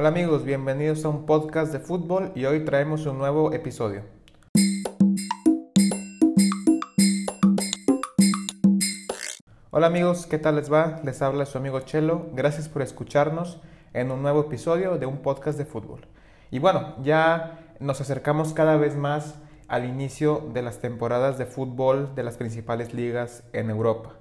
[0.00, 4.04] Hola amigos, bienvenidos a un podcast de fútbol y hoy traemos un nuevo episodio.
[9.72, 11.00] Hola amigos, ¿qué tal les va?
[11.02, 12.28] Les habla su amigo Chelo.
[12.32, 13.60] Gracias por escucharnos
[13.92, 16.06] en un nuevo episodio de un podcast de fútbol.
[16.52, 19.34] Y bueno, ya nos acercamos cada vez más
[19.66, 24.12] al inicio de las temporadas de fútbol de las principales ligas en Europa.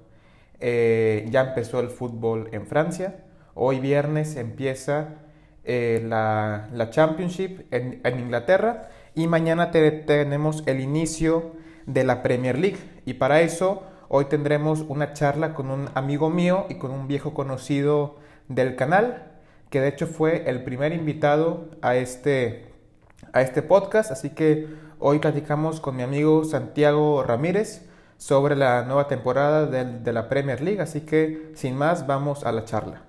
[0.60, 3.26] Eh, ya empezó el fútbol en Francia.
[3.54, 5.27] Hoy viernes empieza
[5.70, 11.52] eh, la, Championship en, Inglaterra y mañana tenemos el inicio
[11.86, 12.78] de la Premier League.
[13.06, 17.34] Y para eso hoy tendremos una charla con un amigo mío y con un viejo
[17.34, 18.16] conocido
[18.48, 19.34] del canal,
[19.70, 22.72] que de hecho fue el primer invitado a este,
[23.34, 24.10] a este podcast.
[24.12, 24.68] Así que
[25.00, 30.82] hoy platicamos con mi amigo Santiago Ramírez sobre la nueva temporada de la Premier League.
[30.82, 33.07] Así que sin más, vamos a la charla.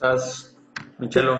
[0.00, 0.56] Estás,
[0.98, 1.36] Michelo?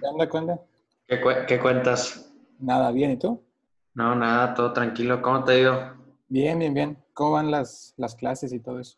[0.00, 0.60] ¿Qué onda?
[1.08, 2.32] ¿Qué, cuentas?
[2.60, 3.42] Nada, bien, ¿y tú?
[3.94, 5.20] No, nada, todo tranquilo.
[5.20, 5.96] ¿Cómo te ha ido?
[6.28, 6.98] Bien, bien, bien.
[7.14, 8.96] ¿Cómo van las, las clases y todo eso?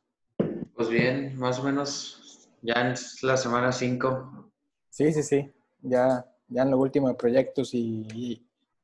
[0.74, 4.50] Pues bien, más o menos ya en la semana 5.
[4.90, 5.50] Sí, sí, sí.
[5.80, 8.06] Ya, ya en lo último de proyectos y,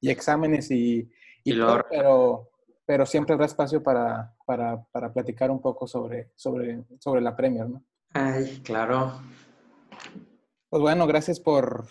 [0.01, 1.07] y, exámenes y,
[1.45, 2.49] y, todo, pero,
[2.87, 7.69] pero siempre habrá espacio para, para, para platicar un poco sobre, sobre, sobre la Premier,
[7.69, 7.83] ¿no?
[8.15, 9.21] Ay, claro.
[10.71, 11.87] Pues bueno, gracias por,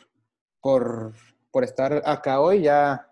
[0.62, 1.14] por,
[1.64, 2.62] estar acá hoy.
[2.62, 3.08] Ya,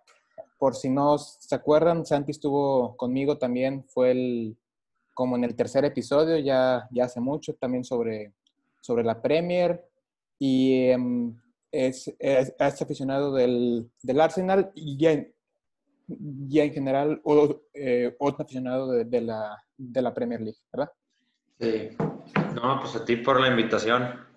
[0.59, 4.57] por si no se acuerdan, Santi estuvo conmigo también, fue el,
[5.15, 8.33] como en el tercer episodio, ya, ya hace mucho, también sobre,
[8.79, 9.83] sobre la Premier.
[10.37, 11.35] Y em,
[11.71, 17.23] es, es, aficionado del, Arsenal y ya, en general
[17.73, 20.91] eh, otro aficionado de, la, de la Premier League, ¿verdad?
[21.59, 21.89] Sí.
[22.53, 24.34] No, pues a ti por la invitación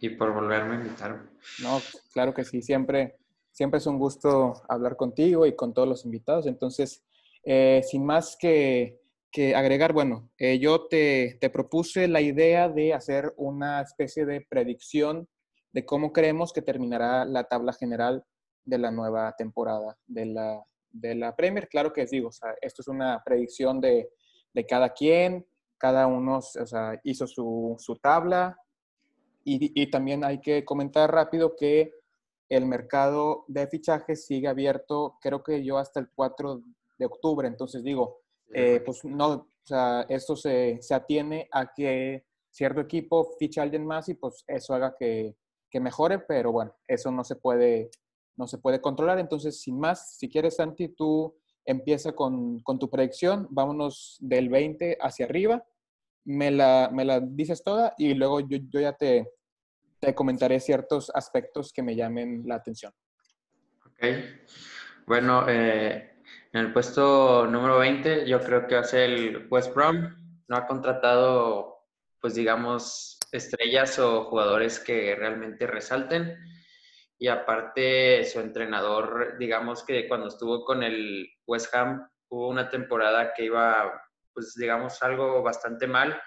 [0.00, 1.22] y por volverme a invitar.
[1.62, 1.80] No,
[2.12, 3.16] claro que sí, siempre,
[3.50, 6.46] siempre es un gusto hablar contigo y con todos los invitados.
[6.46, 7.04] Entonces,
[7.44, 9.00] eh, sin más que,
[9.30, 14.40] que agregar, bueno, eh, yo te, te, propuse la idea de hacer una especie de
[14.40, 15.28] predicción
[15.72, 18.24] de cómo creemos que terminará la tabla general
[18.64, 21.68] de la nueva temporada de la, de la Premier.
[21.68, 24.08] Claro que digo, o sea, esto es una predicción de,
[24.52, 28.56] de cada quien, cada uno o sea, hizo su, su tabla,
[29.44, 31.92] y, también hay que comentar rápido que
[32.48, 36.62] el mercado de fichajes sigue abierto, creo que yo hasta el 4
[36.98, 37.46] de octubre.
[37.46, 38.20] Entonces digo,
[38.52, 43.64] eh, pues no, o sea, esto se, se, atiene a que cierto equipo fiche a
[43.64, 45.36] alguien más y pues eso haga que,
[45.70, 47.90] que, mejore, pero bueno, eso no se puede,
[48.36, 49.18] no se puede controlar.
[49.18, 51.34] Entonces, sin más, si quieres, Santi, tú
[51.64, 55.64] empieza con, con tu predicción, vámonos del 20 hacia arriba
[56.24, 59.28] me la, me la dices toda y luego yo, yo ya te,
[60.00, 62.92] te, comentaré ciertos aspectos que me llamen la atención.
[63.86, 64.06] Ok.
[65.06, 66.14] Bueno, eh,
[66.52, 70.16] en el puesto número 20 yo creo que ser el West Brom.
[70.48, 71.86] No ha contratado,
[72.20, 76.38] pues digamos, estrellas o jugadores que realmente resalten.
[77.18, 83.32] Y aparte, su entrenador, digamos que cuando estuvo con el West Ham, hubo una temporada
[83.34, 84.03] que iba
[84.34, 86.20] pues digamos, algo bastante mal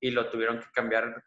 [0.00, 1.24] y lo tuvieron que cambiar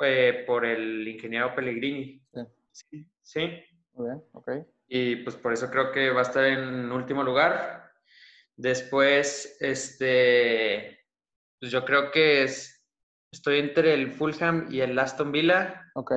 [0.00, 2.22] eh, por el ingeniero Pellegrini.
[2.70, 3.06] Sí.
[3.22, 3.62] Sí.
[3.94, 4.50] Muy bien, ok.
[4.86, 7.92] Y pues por eso creo que va a estar en último lugar.
[8.56, 11.06] Después, este,
[11.58, 12.86] pues yo creo que es,
[13.32, 15.90] estoy entre el Fulham y el Aston Villa.
[15.94, 16.12] Ok.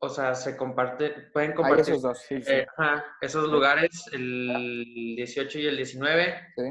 [0.00, 1.94] O sea, se comparte, pueden compartir.
[1.94, 2.66] esos dos, sí, eh,
[3.22, 6.52] esos lugares, el 18 y el 19.
[6.56, 6.62] Sí.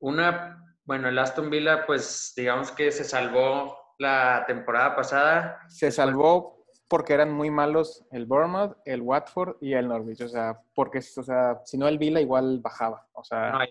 [0.00, 5.60] Una, bueno, el Aston Villa, pues digamos que se salvó la temporada pasada.
[5.68, 10.22] Se salvó porque eran muy malos el Bournemouth, el Watford y el Norwich.
[10.22, 13.06] O sea, porque o sea, si no el Villa igual bajaba.
[13.12, 13.66] O sea,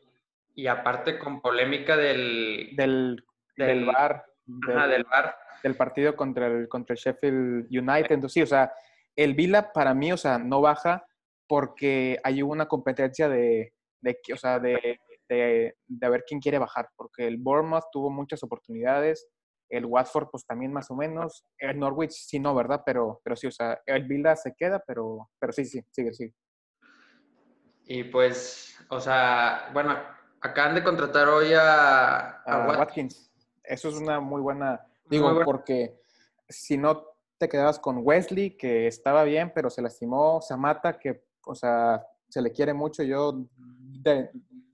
[0.54, 2.72] y aparte con polémica del...
[2.76, 3.24] Del,
[3.56, 4.26] del, bar.
[4.46, 5.38] del bar.
[5.64, 8.12] Del partido contra el, contra el Sheffield United.
[8.12, 8.72] Entonces, sí, o sea,
[9.16, 11.06] el Villa para mí, o sea, no baja
[11.48, 17.28] porque hay una competencia de, de, o sea, de de, ver quién quiere bajar, porque
[17.28, 19.28] el Bournemouth tuvo muchas oportunidades,
[19.70, 22.84] el Watford pues también más o menos, el Norwich sí no, ¿verdad?
[22.86, 26.34] Pero, pero sí, o sea, el Villa se queda, pero, pero sí, sí, sigue, sigue.
[27.86, 29.98] Y pues, o sea, bueno,
[30.42, 33.32] acaban de contratar hoy a, Watkins.
[33.64, 36.00] Eso es una muy buena, digo, porque
[36.48, 37.06] si no,
[37.38, 40.42] te quedabas con Wesley, que estaba bien, pero se lastimó.
[40.42, 44.32] Samata, que, o sea, se le quiere mucho yo de,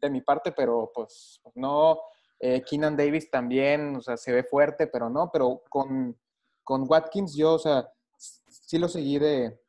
[0.10, 2.00] mi parte, pero pues no.
[2.40, 5.30] Eh, Keenan Davis también, o sea, se ve fuerte, pero no.
[5.32, 6.18] Pero con,
[6.64, 9.60] con Watkins yo, o sea, sí lo seguí de,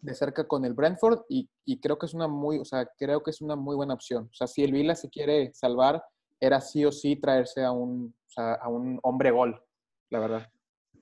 [0.00, 3.22] de cerca con el Brentford y, y, creo que es una muy, o sea, creo
[3.22, 4.28] que es una muy buena opción.
[4.30, 6.04] O sea, si el Vila se quiere salvar,
[6.40, 9.62] era sí o sí traerse a un, o sea, a un hombre gol,
[10.10, 10.50] la verdad.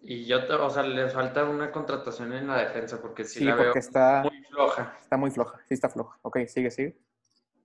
[0.01, 3.57] Y yo, o sea, les falta una contratación en la defensa porque sí, sí la
[3.57, 4.99] porque veo está, muy floja.
[5.01, 6.19] Está muy floja, sí está floja.
[6.23, 6.99] Ok, sigue, sigue.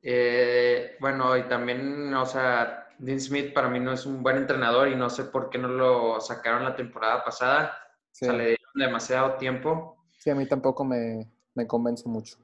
[0.01, 4.87] Eh, bueno, y también, o sea, Dean Smith para mí no es un buen entrenador
[4.87, 7.77] y no sé por qué no lo sacaron la temporada pasada.
[8.11, 8.25] Sí.
[8.25, 10.03] O sea, le dieron demasiado tiempo.
[10.17, 12.37] Sí, a mí tampoco me, me convence mucho.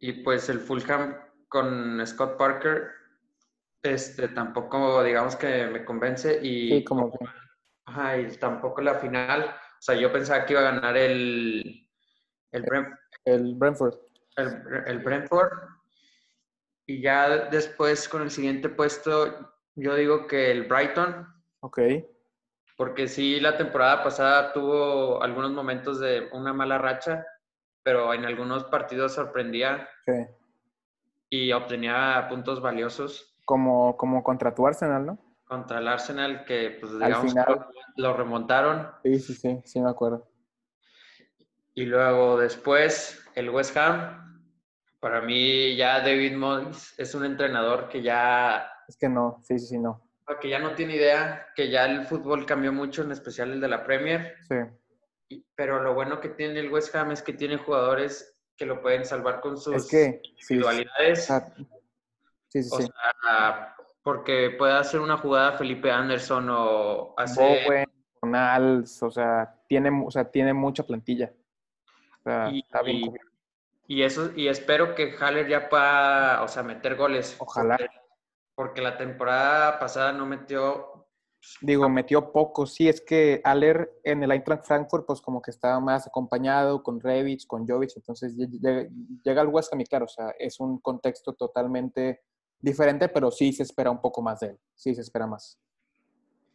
[0.00, 1.16] Y pues el Fulham
[1.48, 2.88] con Scott Parker,
[3.82, 6.40] este, tampoco digamos que me convence.
[6.42, 7.18] Y, Sí, como que,
[7.84, 9.44] Ajá, y tampoco la final.
[9.44, 11.88] O sea, yo pensaba que iba a ganar el,
[12.52, 13.94] el, Brent- el Brentford.
[14.36, 15.50] el, el Brentford.
[16.92, 21.26] Y ya después con el siguiente puesto, yo digo que el Brighton,
[21.60, 21.78] Ok,
[22.76, 27.24] porque sí, la temporada pasada tuvo algunos momentos de una mala racha,
[27.82, 29.88] pero en algunos partidos sorprendía
[31.30, 35.18] y obtenía puntos valiosos Como, como contra tu Arsenal, ¿no?
[35.44, 37.46] contra el Arsenal, que pues Al digamos final.
[37.48, 37.68] lo,
[38.10, 38.90] lo remontaron.
[39.02, 40.28] Sí, sí, sí, sí me acuerdo.
[41.72, 44.31] Y luego después el West Ham.
[45.02, 49.66] Para mí ya David Moyes es un entrenador que ya, Es que no, sí, sí,
[49.66, 50.00] sí, no.
[50.40, 53.66] que ya no tiene idea, que ya el fútbol cambió mucho, en especial el de
[53.66, 54.36] la Premier.
[54.46, 54.54] Sí,
[55.28, 58.80] Y- Pero lo bueno que tiene el West Ham es que tiene jugadores que lo
[58.80, 61.24] pueden salvar con sus es que, sí, individualidades.
[62.48, 62.86] sí, sí, O sí.
[62.86, 67.64] sea, porque puede hacer una jugada Felipe Anderson o hacer...
[67.64, 67.86] Bowen,
[68.22, 71.32] Ronalds, o sea, tiene, o sea, tiene mucha plantilla.
[72.20, 73.31] O sea, Y- está bien y-.
[73.92, 77.36] Y eso, y espero que Haller ya pueda, o sea, meter goles.
[77.38, 77.76] Ojalá.
[77.76, 77.90] Porque,
[78.54, 81.06] porque la temporada pasada no metió.
[81.60, 82.64] Digo, metió poco.
[82.64, 87.00] Sí, es que Aller en el Eintracht Frankfurt, pues como que estaba más acompañado con
[87.00, 88.88] Revich, con Jovic, entonces lle- llega,
[89.24, 92.22] llega al West Ham y claro, o sea, es un contexto totalmente
[92.60, 94.58] diferente, pero sí se espera un poco más de él.
[94.74, 95.60] Sí se espera más.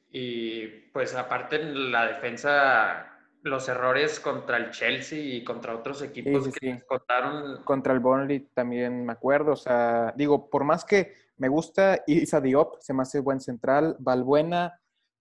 [0.10, 3.17] Y pues aparte la defensa,
[3.48, 6.82] los errores contra el Chelsea y contra otros equipos sí, que sí.
[6.88, 7.64] contaron.
[7.64, 12.42] Contra el Burnley también me acuerdo, o sea, digo, por más que me gusta Isa
[12.42, 14.80] Diop, se me hace buen central, Valbuena,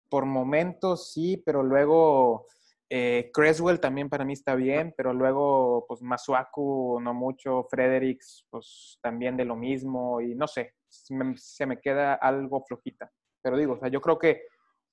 [0.08, 2.46] por momentos sí, pero luego
[2.88, 8.98] eh, Creswell también para mí está bien, pero luego pues Masuaku no mucho, Fredericks pues
[9.00, 13.10] también de lo mismo y no sé, se me, se me queda algo flojita.
[13.42, 14.42] Pero digo, o sea, yo creo que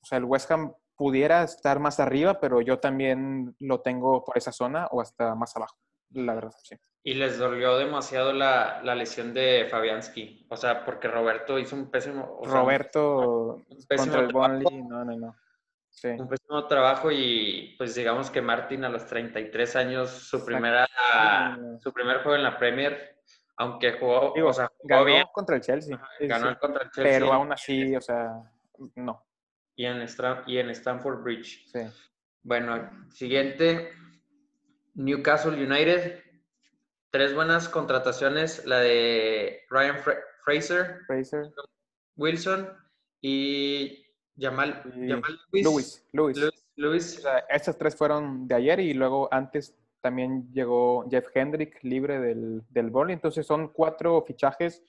[0.01, 4.37] o sea, el West Ham pudiera estar más arriba, pero yo también lo tengo por
[4.37, 5.77] esa zona o hasta más abajo,
[6.11, 6.75] la verdad, sí.
[7.03, 10.45] Y les dolió demasiado la, la lesión de Fabianski.
[10.49, 12.39] O sea, porque Roberto hizo un pésimo.
[12.41, 14.33] o sea, Roberto un pésimo contra el.
[14.33, 15.35] Burnley, no, no, no.
[15.89, 16.09] Sí.
[16.09, 20.85] un pésimo trabajo y pues digamos que Martin a los 33 años, su primera
[21.79, 23.17] su primer juego en la Premier,
[23.55, 25.99] aunque jugó, Digo, o sea, jugó ganó bien, contra el Chelsea.
[26.19, 26.55] ganó sí.
[26.59, 28.31] contra el Chelsea Pero aún así, o sea,
[28.95, 29.26] no.
[29.77, 31.65] Y, en Stra- y en Stamford Bridge.
[31.71, 31.79] Sí.
[32.43, 33.91] Bueno, siguiente,
[34.95, 36.23] Newcastle United.
[37.09, 41.45] Tres buenas contrataciones, la de Ryan Fra- Fraser, Fraser.
[42.17, 42.69] Wilson
[43.21, 44.03] y
[44.37, 46.05] Jamal, Y Jamal Lewis.
[46.75, 47.17] Lewis.
[47.17, 52.19] O sea, estas tres fueron de ayer y luego antes también llegó Jeff Hendrick libre
[52.19, 53.13] del, del Burnley.
[53.13, 54.83] Entonces son cuatro fichajes,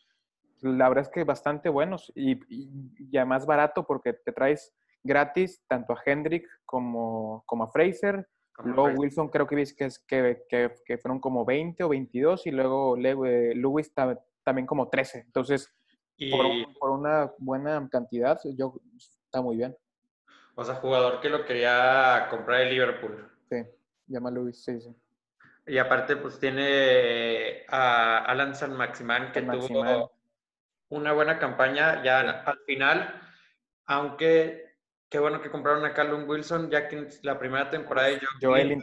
[0.62, 5.62] la verdad es que bastante buenos y, y, y además barato porque te traes gratis
[5.69, 8.29] tanto a Hendrick como, como a Fraser.
[8.55, 9.00] como Luego Fraser.
[9.00, 12.50] Wilson creo que viste que, es, que, que, que fueron como 20 o 22 y
[12.50, 15.21] luego Le- Lewis ta- también como 13.
[15.21, 15.73] Entonces,
[16.17, 19.77] Y, por, un- por una buena cantidad, yo, está muy bien.
[20.57, 23.31] o sea, jugador que lo quería comprar el Liverpool.
[23.49, 23.62] Sí,
[24.09, 24.95] llama Lewis, sí, sí.
[25.67, 29.95] Y aparte, pues tiene a Alan San Maximán, que San Maximán.
[29.99, 30.12] tuvo
[30.90, 33.21] una buena campaña ya al final,
[33.87, 34.68] aunque
[35.09, 38.78] qué bueno que compraron a Callum Wilson, ya que la primera temporada de Joe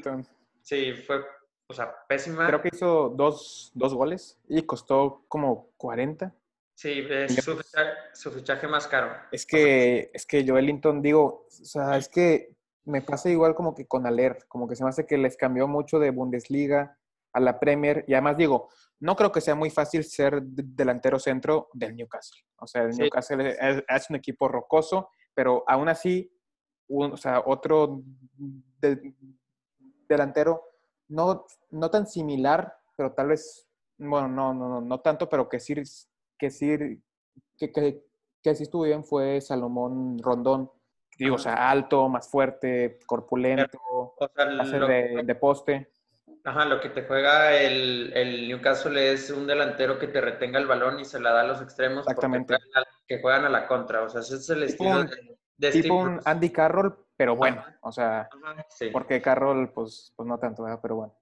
[0.62, 1.24] sí, fue,
[1.68, 2.48] o sea, pésima.
[2.48, 6.34] Creo que hizo dos, dos goles y costó como 40.
[6.76, 9.16] Sí, es su fichaje, su fichaje más caro.
[9.32, 13.74] Es que, es que Joe Ellington, digo, o sea, es que me pasa igual como
[13.74, 16.98] que con Aler, como que se me hace que les cambió mucho de Bundesliga
[17.36, 18.06] a la Premier.
[18.08, 22.42] Y además digo, no creo que sea muy fácil ser de- delantero centro del Newcastle.
[22.58, 23.02] O sea, el Sí.
[23.02, 26.32] Newcastle es, es un equipo rocoso, pero aún así,
[26.88, 28.02] un- o sea, otro
[28.38, 29.14] de-
[30.08, 30.64] delantero
[31.10, 35.60] no, no tan similar, pero tal vez, bueno, no, no, no, no tanto, pero que
[35.60, 35.76] sí,
[36.38, 37.02] que sí,
[37.58, 38.04] que, que,
[38.42, 40.72] que sí estuvo bien fue Salomón Rondón.
[41.18, 45.90] Digo, o sea, alto, más fuerte, corpulento, O sea, hace lo, de, de poste.
[46.46, 50.68] Ajá, lo que te juega el, el Newcastle es un delantero que te retenga el
[50.68, 52.56] balón y se la da a los extremos porque Exactamente.
[52.56, 54.02] juegan a- que juegan a la contra.
[54.04, 56.30] O sea, ese es el Tipo estilo un- de, de Tipo Steve un Bruce.
[56.30, 57.78] Andy Carroll, pero bueno, Ajá.
[57.82, 58.90] o sea, Ajá, sí.
[58.92, 60.80] porque Carroll, pues, pues no tanto, ¿verdad?
[60.82, 61.18] pero bueno,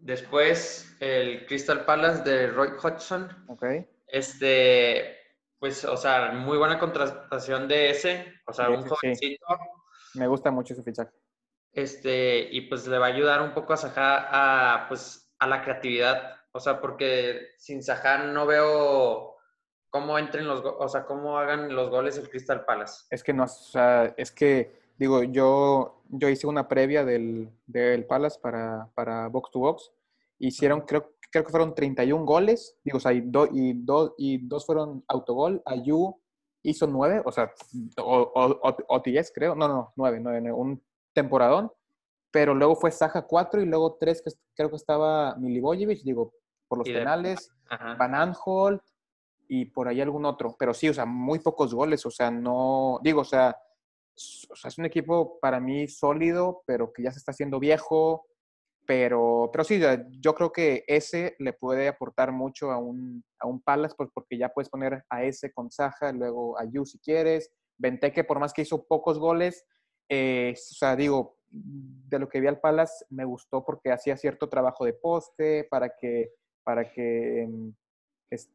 [0.00, 3.28] Después, el Crystal Palace de Roy Hodgson.
[3.48, 3.64] ok.
[4.06, 5.16] Este,
[5.58, 8.32] pues, o sea, muy buena contratación de ese.
[8.46, 8.88] O sea, Sí, un sí.
[8.88, 9.46] jovencito.
[10.14, 11.10] Me gusta mucho ese fichaje.
[11.72, 14.26] Este, y pues le va a ayudar un poco a Sajá
[14.84, 16.36] a, pues, a la creatividad.
[16.52, 19.36] O sea, porque sin Sajá no veo
[19.88, 23.04] cómo entren los, o sea, cómo hagan los goles el Crystal Palace.
[23.10, 28.04] Es que no, o sea, es que, digo, yo, yo hice una previa del, del
[28.06, 29.92] Palace para, para Box to Box.
[30.38, 34.38] Hicieron, creo, creo que fueron 31 goles, digo, o sea, y, do- y, do- y
[34.46, 35.62] dos fueron autogol.
[35.66, 36.20] Ayu
[36.62, 37.52] hizo 9, o sea,
[37.98, 39.54] o, o, o- o 10, creo.
[39.54, 41.72] No, no, 9, 9, un temporadón.
[42.32, 46.32] Pero luego fue Saja 4 y luego 3, que creo que estaba Milivojevic, digo,
[46.68, 47.50] por los de- penales.
[47.68, 47.94] Ajá.
[47.94, 48.82] Van Aanholt
[49.48, 50.54] y por ahí algún otro.
[50.58, 52.06] Pero sí, o sea, muy pocos goles.
[52.06, 53.00] O sea, no.
[53.02, 53.56] Digo, o sea,
[54.16, 57.58] s- o sea, es un equipo para mí sólido, pero que ya se está haciendo
[57.58, 58.26] viejo.
[58.86, 59.80] Pero, pero sí,
[60.20, 64.36] yo creo que ese le puede aportar mucho a un, a un Palace, pues porque
[64.38, 67.52] ya puedes poner a ese con Saja, luego a Yu si quieres.
[67.78, 69.64] Benteke, por más que hizo pocos goles,
[70.10, 74.48] eh, o sea, digo, de lo que vi al Palace me gustó porque hacía cierto
[74.48, 77.74] trabajo de poste para que, para que, em,
[78.28, 78.52] este,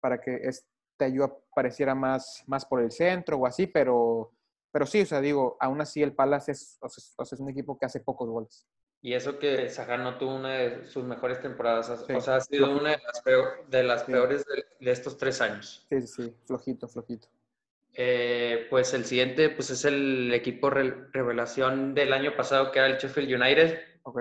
[0.00, 0.66] para que este
[1.04, 4.32] Ayu apareciera más, más por el centro o así, pero,
[4.72, 7.78] pero sí, o sea, digo, aún así el Palace es, o sea, es- un equipo
[7.78, 8.66] que hace pocos goles.
[9.02, 11.90] Y eso que Sajá no tuvo una de sus mejores temporadas.
[11.90, 12.20] O Sí.
[12.20, 14.12] sea, ha sido una de las, peor- de las Sí.
[14.12, 15.86] peores de, de estos tres años.
[15.90, 17.28] Sí, sí, sí, flojito, flojito.
[17.98, 22.88] Eh, pues el siguiente pues es el equipo re- revelación del año pasado que era
[22.88, 23.80] el Sheffield United.
[24.02, 24.20] Ok,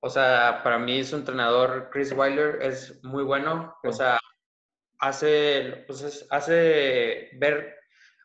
[0.00, 3.76] O sea, para mí su entrenador Chris Wilder es muy bueno.
[3.84, 3.98] O Sí.
[3.98, 4.18] sea,
[4.98, 7.76] hace, pues es- hace ver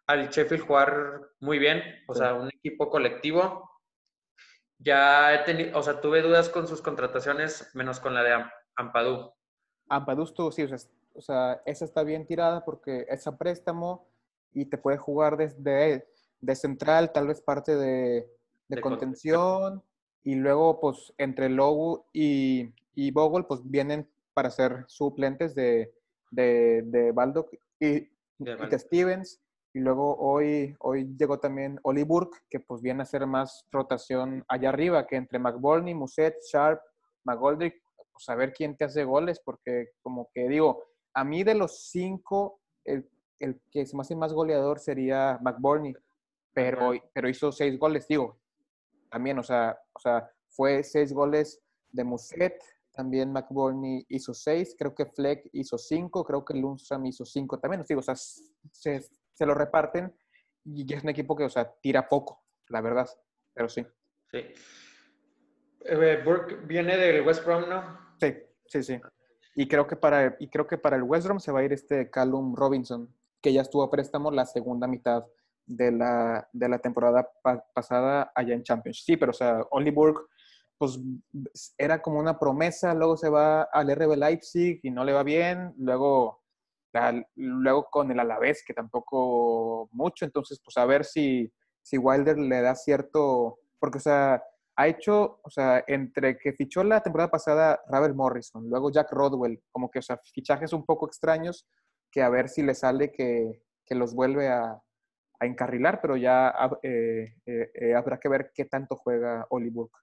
[0.08, 1.84] al Sheffield jugar muy bien.
[2.08, 2.20] O Sí.
[2.20, 3.70] sea, un equipo colectivo.
[4.80, 8.52] Ya he tenido, o sea, tuve dudas con sus contrataciones, menos con la de Am-
[8.76, 9.34] Ampadu.
[9.90, 14.08] Ampadusto, sí, o sea, es- o sea, esa está bien tirada porque es a préstamo
[14.54, 16.06] y te puede jugar desde
[16.40, 18.28] de central, tal vez parte de,
[18.68, 19.84] de De contención,
[20.24, 25.94] y luego, pues, entre Logu y, y Bogle, pues, vienen para ser suplentes de,
[26.32, 28.80] de, de Baldock y, y de.
[28.80, 29.42] Stevens,
[29.74, 34.44] y luego hoy, hoy llegó también Oli Burke, que pues viene a hacer más rotación
[34.48, 36.82] allá arriba, que entre McBurney, Muset, Sharp,
[37.26, 37.76] McGoldrick,
[38.12, 41.90] pues a ver quién te hace goles, porque como que digo, a mí de los
[41.92, 43.08] cinco, el,
[43.40, 45.96] el que se me hace más goleador sería McBurney,
[46.54, 48.40] pero, pero hizo seis goles, digo,
[49.10, 52.62] también, o sea, o sea, fue seis goles de Muset,
[52.94, 57.84] también McBurney hizo seis, creo que Fleck hizo cinco, creo que Lundstrom hizo cinco también,
[57.88, 59.02] digo, o sea, se,
[59.34, 60.14] se lo reparten
[60.66, 63.08] y es un equipo que, o sea, tira poco, la verdad,
[63.54, 63.86] pero sí.
[64.32, 64.40] Sí.
[65.86, 68.00] Eh, Burke viene del West Brom, ¿no?
[68.20, 69.00] Sí, sí, sí.
[69.56, 71.74] Y creo que para, y creo que para el West Brom se va a ir
[71.74, 73.16] este Callum Robinson,
[73.48, 75.24] que ya estuvo a préstamo la segunda mitad
[75.66, 79.04] de la, de la temporada pa- pasada allá en Champions.
[79.06, 80.20] Sí, pero o sea, Oli Burke,
[80.78, 81.00] pues
[81.78, 85.74] era como una promesa, luego se va al RB Leipzig y no le va bien,
[85.78, 86.42] luego,
[86.92, 91.50] al- luego con el Alavés, que tampoco mucho, entonces pues a ver si,
[91.82, 94.44] si Wilder le da cierto, porque o sea,
[94.76, 99.64] ha hecho, o sea, entre que fichó la temporada pasada Ravel Morrison, luego Jack Rodwell,
[99.72, 101.66] como que, o sea, fichajes un poco extraños
[102.18, 104.82] que a ver si le sale que, que los vuelve a,
[105.40, 110.00] a encarrilar, pero ya eh, eh, eh, habrá que ver qué tanto juega Oli Burke.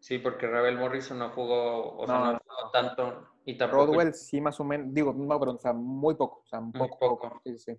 [0.00, 3.28] Sí, porque Rebel Morrison no jugó, o sea, No, no, no, jugó tanto.
[3.44, 6.46] Y tampoco Rodwell sí más o menos, digo, no, pero o sea, muy poco, o
[6.48, 7.28] sea, Muy poco, poco.
[7.28, 7.40] poco.
[7.44, 7.78] Sí, sí.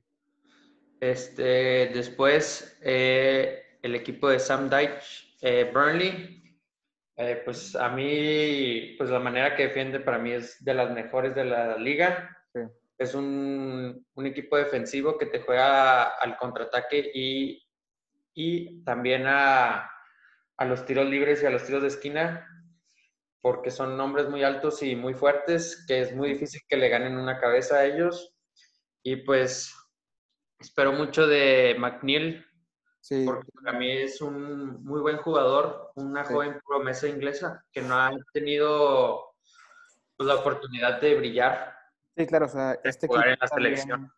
[1.02, 4.70] Este, después, eh, el equipo de Sam
[5.42, 6.58] eh, Burnley,
[7.18, 11.36] eh, pues a mí, pues la manera que defiende para mí es de las mejores
[11.36, 12.38] de la liga.
[13.00, 17.66] Es un, un equipo defensivo que te juega al contraataque y,
[18.36, 19.90] y también a,
[20.58, 22.48] a los tiros libres y a los tiros de esquina,
[23.42, 27.18] porque son hombres muy altos y muy fuertes, que es muy difícil que le ganen
[27.18, 28.36] una cabeza a ellos.
[29.02, 29.74] Y pues
[30.60, 32.46] espero mucho de McNeil,
[33.02, 33.24] Sí.
[33.26, 38.12] Porque para mí es un muy buen jugador, una joven promesa inglesa que no ha
[38.34, 39.36] tenido
[40.18, 41.79] pues, la oportunidad de brillar.
[42.16, 44.14] Sí, claro, o sea, este equipo en la también, selección.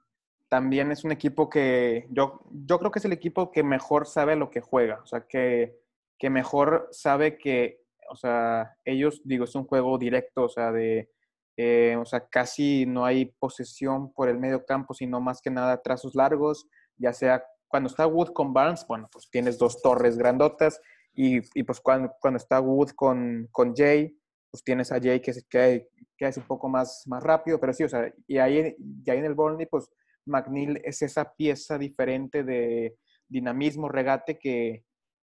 [0.49, 4.35] también es un equipo que yo, yo creo que es el equipo que mejor sabe
[4.35, 5.79] lo que juega, o sea, que,
[6.17, 11.11] que mejor sabe que, o sea, ellos, digo, es un juego directo, o sea, de,
[11.57, 15.81] eh, o sea, casi no hay posesión por el medio campo, sino más que nada
[15.81, 16.67] trazos largos,
[16.97, 20.81] ya sea cuando está Wood con Barnes, bueno, pues tienes dos torres grandotas,
[21.13, 24.17] y, y pues cuando, cuando está Wood con, con Jay,
[24.49, 25.87] pues tienes a Jay que, que,
[26.21, 29.17] que, es un poco más, más rápido, pero sí, o sea, y ahí, y ahí
[29.17, 29.89] en el Burnley, pues
[30.25, 32.97] McNeil es esa pieza diferente de
[33.27, 34.85] dinamismo, regate que,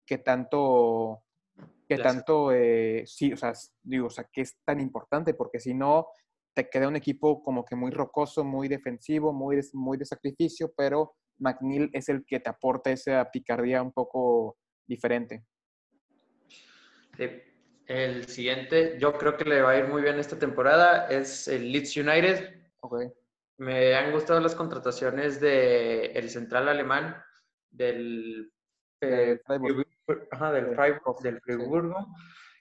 [0.06, 1.24] que tanto,
[1.88, 5.74] que tanto, eh, sí, o sea, digo, o sea, que es tan importante, porque si
[5.74, 6.08] no,
[6.54, 11.16] te queda un equipo como que muy rocoso, muy defensivo, muy muy de sacrificio, pero
[11.40, 15.46] McNeil es el que te aporta esa picardía un poco diferente.
[17.16, 17.51] Sí.
[17.92, 21.74] El siguiente, yo creo que le va a ir muy bien esta temporada, es el
[21.74, 22.56] Leeds United.
[22.80, 23.12] Okay.
[23.58, 27.22] Me han gustado las contrataciones del el central alemán,
[27.70, 28.50] del,
[29.02, 29.86] eh, Freiburg.
[30.08, 32.08] del, Freiburg, del Friburgo.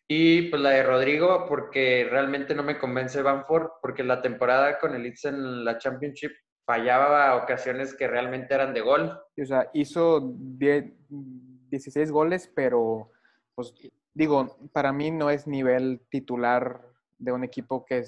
[0.08, 4.96] Y pues la de Rodrigo, porque realmente no me convence Banford, porque la temporada con
[4.96, 6.32] el Leeds en la Championship
[6.66, 9.16] fallaba ocasiones que realmente eran de gol.
[9.40, 13.12] O sea, hizo 16 goles, pero
[13.54, 13.72] pues
[14.14, 16.82] digo, para mí no es nivel titular
[17.18, 18.04] de un equipo que,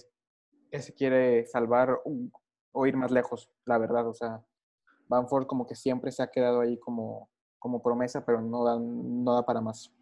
[0.72, 2.00] se quiere salvar
[2.72, 4.08] o ir más lejos, la verdad.
[4.08, 4.42] O sea,
[5.08, 7.28] Banford como que siempre se ha quedado ahí como,
[7.58, 9.92] como promesa, pero no da, no da para más.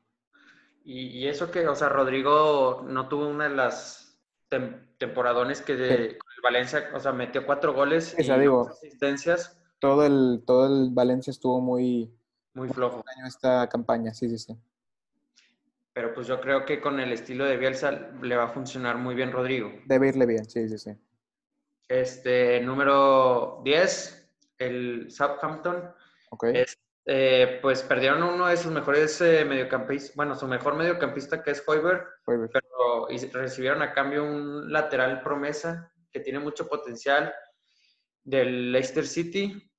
[0.85, 4.19] Y, eso que, o sea, Rodrigo no tuvo una de las
[4.99, 9.61] temporadones que de, Valencia, o sea, metió cuatro goles y digo, asistencias.
[9.79, 12.11] Todo el, todo el Valencia estuvo muy,
[12.55, 13.05] muy flojo.
[13.27, 14.57] esta campaña, sí, sí, sí.
[15.93, 19.15] Pero pues yo creo que con el estilo de Bielsa le va a funcionar muy
[19.15, 19.73] bien Rodrigo.
[19.87, 20.91] Debe irle bien, sí, sí, sí.
[21.89, 25.93] Este, número 10, el Southampton.
[26.31, 26.45] Ok.
[27.07, 31.65] Eh, pues perdieron uno de sus mejores eh, mediocampistas, bueno, su mejor mediocampista que es
[31.67, 37.35] Hoiberg, pero recibieron a cambio un lateral promesa que tiene mucho potencial
[38.23, 39.71] del Leicester City.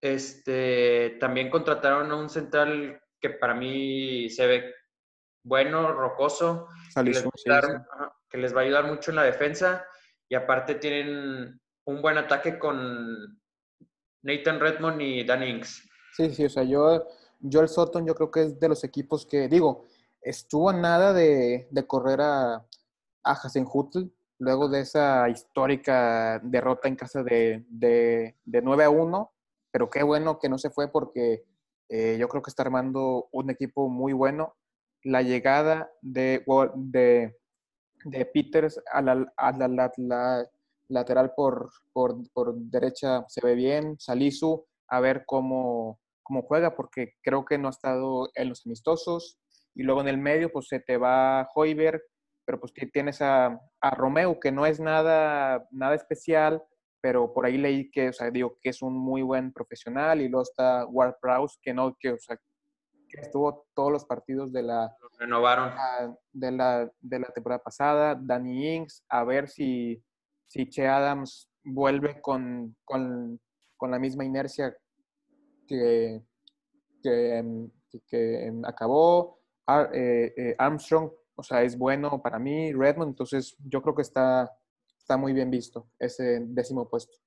[0.00, 4.74] Este, también contrataron a un central que para mí se ve
[5.44, 7.22] bueno, rocoso, que les,
[8.30, 9.86] que les, va a ayudar mucho en la defensa.
[10.28, 13.38] Y aparte tienen un buen ataque con
[14.22, 15.88] Nathan Redmond y Dan Inks.
[16.16, 17.06] Sí, sí, o sea, yo,
[17.40, 19.86] yo el Soton yo creo que es de los equipos que, digo,
[20.22, 27.22] estuvo nada de, de correr a, a Hasenhutl luego de esa histórica derrota en casa
[27.22, 29.32] de, de, de 9 a 1,
[29.70, 31.44] pero qué bueno que no se fue porque
[31.88, 34.56] eh, yo creo que está armando un equipo muy bueno
[35.04, 36.44] la llegada de,
[36.76, 37.36] de,
[38.04, 40.48] de Peters a la, a la,
[40.88, 43.96] lateral por, por, por, derecha se ve bien.
[43.98, 49.38] Salisu, a ver cómo, cómo juega, porque creo que no ha estado en los amistosos.
[49.74, 52.00] Y luego en el medio, pues se te va Hoiberg,
[52.46, 56.62] pero pues tienes a, a Romeo, que no es nada, nada especial,
[57.00, 60.22] pero por ahí leí que, o sea, digo que es un muy buen profesional.
[60.22, 62.38] Y luego está Ward Prowse, que no, que, o sea,
[63.20, 65.72] estuvo todos los partidos de la, renovaron.
[66.32, 68.14] de la, de la temporada pasada.
[68.20, 70.02] Danny Ings, a ver si,
[70.46, 73.40] si Che Adams vuelve con, con,
[73.76, 74.76] con la misma inercia
[75.66, 76.22] que,
[77.02, 77.70] que,
[78.06, 79.40] que acabó.
[79.92, 82.72] Eh, eh, Armstrong, o sea, es bueno para mí.
[82.72, 84.50] Redmond, entonces yo creo que está,
[84.98, 87.23] está muy bien visto ese décimo puesto.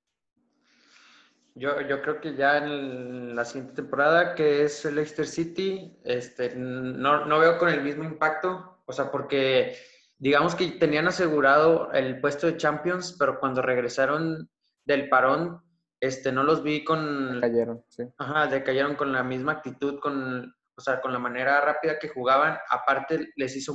[1.58, 6.56] Yo, yo creo que ya en la siguiente temporada, que es el Leicester City, este,
[6.56, 9.76] no, no veo con el mismo impacto, o sea, porque
[10.20, 14.50] digamos que tenían asegurado el puesto de Champions, pero cuando regresaron
[14.86, 15.62] del parón,
[16.00, 17.42] este, no los vi con...
[17.42, 18.04] Decayeron, sí.
[18.20, 22.58] Ajá, decayeron con la misma actitud, con, o sea, con la manera rápida que jugaban.
[22.70, 23.74] Aparte, les hizo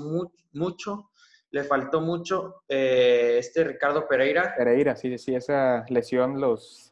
[0.52, 1.10] mucho,
[1.50, 4.54] le faltó mucho eh, este Ricardo Pereira.
[4.56, 6.91] Pereira, sí, sí, esa lesión los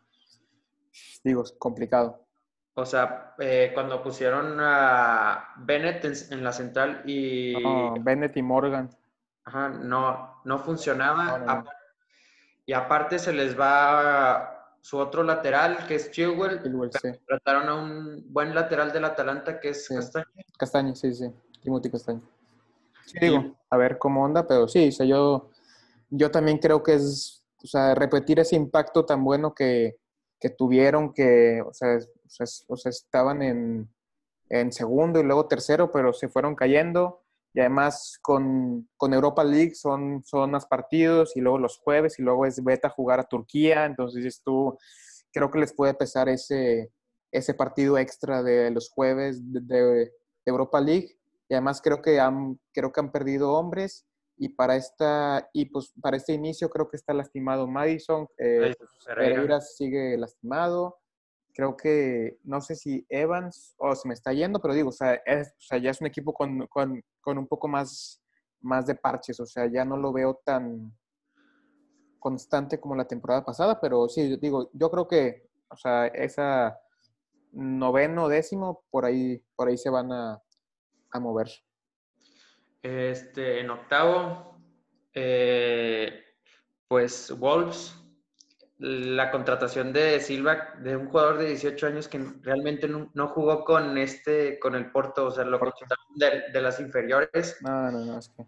[1.23, 2.25] digo, es complicado.
[2.75, 7.55] O sea, eh, cuando pusieron a Bennett en, la central y...
[7.63, 8.89] No, Bennett y Morgan.
[9.45, 11.65] Ajá, no, no funcionaba.
[12.65, 16.61] Y aparte se les va su otro lateral, que es Chilwell.
[17.27, 20.27] Trataron a un buen lateral del Atalanta, que es Castaño.
[20.57, 21.31] Castaño, sí, sí.
[21.63, 22.23] Timothy Castaño.
[23.05, 25.51] Sí, digo, a ver cómo onda, pero sí, o sea, yo,
[26.11, 30.00] yo también creo que es, o sea, repetir ese impacto tan bueno que,
[30.41, 31.99] que tuvieron que, o sea,
[32.69, 33.89] o sea, estaban en,
[34.49, 37.23] en segundo y luego tercero, pero se fueron cayendo.
[37.53, 42.23] Y además con, con, Europa League son, son más partidos y luego los jueves y
[42.23, 43.87] luego es beta jugar a Turquía.
[43.87, 44.79] Entonces tú,
[45.33, 46.93] creo que les puede pesar ese,
[47.33, 50.11] ese partido extra de los jueves de,
[50.47, 51.17] Europa League.
[51.49, 54.07] Y además creo que han, creo que han perdido hombres
[54.43, 58.75] y para esta y pues para este inicio creo que está lastimado Madison, eh,
[59.05, 60.99] Pereira sigue lastimado,
[61.53, 65.13] creo que no sé si Evans o se me está yendo, pero digo, o sea,
[65.27, 68.23] es, o sea ya es un equipo con, con, con, un poco más,
[68.63, 70.91] más de parches, o sea, ya no lo veo tan
[72.19, 76.81] constante como la temporada pasada, pero sí, digo, yo creo que, o sea, esa
[77.53, 80.43] noveno, décimo, por ahí, por ahí se van a,
[81.13, 81.51] a mover.
[82.83, 84.57] Este, en octavo,
[85.13, 86.25] eh,
[86.89, 87.95] pues Wolves,
[88.79, 93.99] la contratación de Silva, de un jugador de 18 años que realmente no, jugó con
[93.99, 95.61] este, con el Porto, o sea, lo
[96.17, 97.59] de, de, las inferiores.
[97.61, 98.47] No, no, no, es que...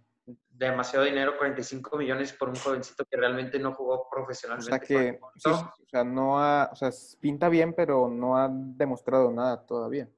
[0.48, 4.72] Demasiado dinero, 45 millones por un jovencito que realmente no jugó profesionalmente.
[4.72, 6.90] O sea, que o sea, no ha, o sea,
[7.20, 10.08] pinta bien, pero no ha demostrado nada todavía.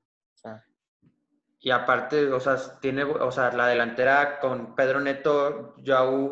[1.64, 5.74] Y aparte, o sea, tiene, o sea, la delantera con Pedro Neto,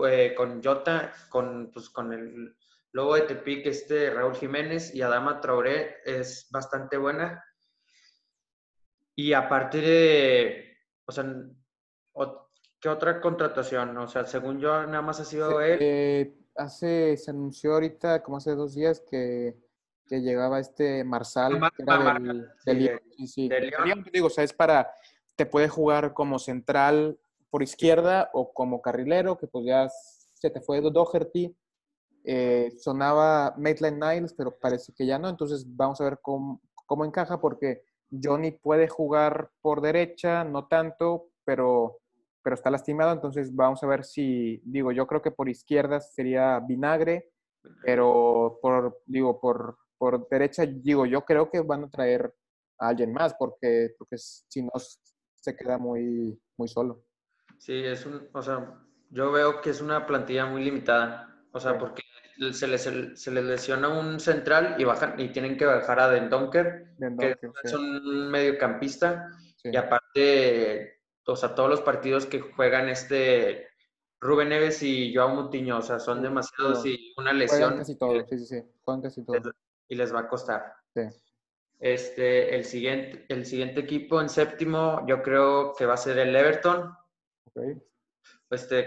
[0.07, 2.55] eh, con Jota, con, pues, con el
[2.93, 7.43] lobo de Tepic, este Raúl Jiménez y Adama Traoré es bastante buena.
[9.15, 11.25] Y aparte de, o sea,
[12.79, 13.97] ¿qué otra contratación?
[13.97, 15.79] O sea, según yo, nada más ha sido él.
[15.81, 19.57] Eh, hace, se anunció ahorita, como hace dos días, que,
[20.07, 23.51] que llegaba este Marsal, que era del, sí, sí,
[24.13, 24.93] digo, o sea, es para
[25.43, 27.19] te puede jugar como central
[27.51, 31.53] por izquierda o como carrilero, que pues ya se te fue Doherty.
[32.23, 35.29] Eh, sonaba Maitland Niles, pero parece que ya no.
[35.29, 41.31] Entonces vamos a ver cómo, cómo encaja, porque Johnny puede jugar por derecha, no tanto,
[41.45, 41.99] pero,
[42.45, 43.13] pero está lastimado.
[43.13, 47.33] Entonces vamos a ver si, digo, yo creo que por izquierda sería Vinagre,
[47.85, 52.33] pero por, digo, por, por derecha, digo, yo creo que van a traer
[52.79, 54.71] a alguien más, porque, porque si no
[55.43, 57.05] se queda muy, muy solo.
[57.59, 61.79] Sí, es un, o sea, yo veo que es una plantilla muy limitada, o sea,
[61.79, 62.03] porque
[62.53, 66.95] se les, se les lesiona un central y bajan y tienen que bajar a Dendonker,
[67.19, 69.31] que es un mediocampista,
[69.65, 73.67] y aparte, o sea, todos los partidos que juegan este
[74.21, 77.61] Rubén Neves y Joao Mutiño, o sea, son demasiados y una lesión.
[77.61, 79.53] Juegan casi todo, sí, sí, sí, juegan casi todo.
[79.89, 80.75] Y les va a costar.
[80.95, 81.03] Sí.
[81.83, 86.35] Este, el, siguiente, el siguiente equipo en séptimo, yo creo que va a ser el
[86.37, 86.97] Everton.
[88.49, 88.87] Este,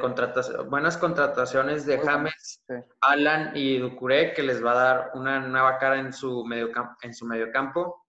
[0.70, 2.64] buenas contrataciones de James,
[3.02, 6.96] Alan y Ducuré, que les va a dar una nueva cara en su mediocampo.
[7.02, 8.06] En su mediocampo.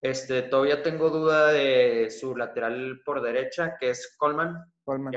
[0.00, 4.72] Este, todavía tengo duda de su lateral por derecha, que es Coleman.
[4.84, 5.14] Coleman.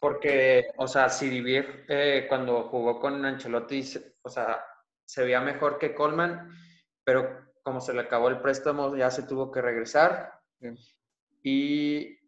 [0.00, 3.84] Porque, o sea, Sidibier eh, cuando jugó con Ancelotti,
[4.22, 4.64] o sea,
[5.04, 6.50] se veía mejor que Coleman
[7.10, 7.28] pero
[7.64, 10.32] como se le acabó el préstamo ya se tuvo que regresar.
[11.42, 12.20] Y,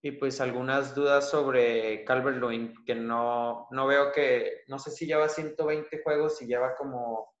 [0.00, 5.04] y, pues algunas dudas sobre Calvert Lewin, que no, no veo que, no sé si
[5.04, 7.34] lleva 120 juegos y lleva como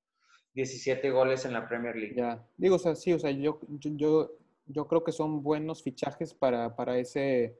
[0.52, 2.14] 17 goles en la Premier League.
[2.14, 4.30] Ya, digo, o sea, sí, o sea, yo, yo,
[4.66, 7.58] yo creo que son buenos fichajes para, para ese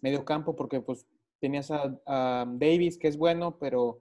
[0.00, 1.06] medio campo, porque pues
[1.40, 4.00] tenías a, Davis, que es bueno, pero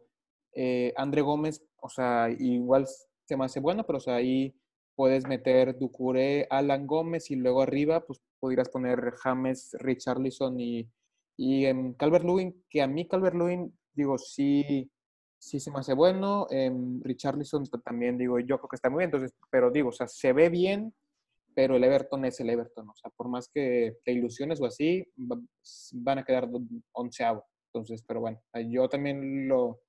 [0.54, 2.88] eh, André Gómez, o sea, igual
[3.26, 4.56] se me hace bueno, pero o sea, ahí
[4.96, 10.90] puedes meter Ducuré, Alan Gómez y luego arriba pues podrías poner James, Richarlison y,
[11.38, 14.90] y en Calvert-Lewin, que a mí Calvert-Lewin, digo, sí,
[15.38, 16.48] sí se me hace bueno.
[16.50, 19.10] En Richarlison también, digo, yo creo que está muy bien.
[19.10, 20.94] Entonces, pero digo, o sea, se ve bien,
[21.54, 22.90] pero el Everton es el Everton.
[22.90, 25.06] O sea, por más que te ilusiones o así,
[25.94, 26.50] van a quedar
[26.94, 27.46] onceavo.
[27.74, 29.82] Entonces, pero bueno, yo también lo,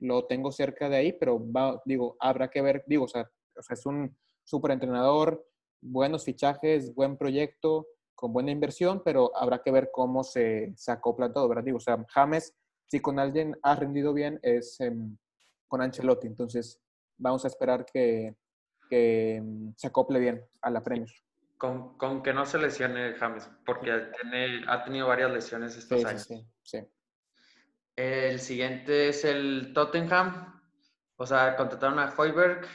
[0.00, 3.30] lo tengo cerca de ahí, pero va, digo, habrá que ver, digo, o sea,
[3.70, 5.46] es un súper entrenador,
[5.80, 11.32] buenos fichajes, buen proyecto, con buena inversión, pero habrá que ver cómo se, se acopla
[11.32, 11.64] todo, ¿verdad?
[11.64, 12.54] Digo, o sea, James,
[12.86, 15.16] si con alguien ha rendido bien, es em,
[15.68, 16.80] con Ancelotti, entonces
[17.18, 18.36] vamos a esperar que,
[18.88, 21.10] que em, se acople bien a la Premier.
[21.58, 26.22] Con, con, que no se lesione James, porque tiene, ha tenido varias lesiones estos años.
[26.24, 26.78] Sí, sí.
[27.96, 30.60] El siguiente es el Tottenham.
[31.16, 32.66] O sea, contrataron a Hoiberg.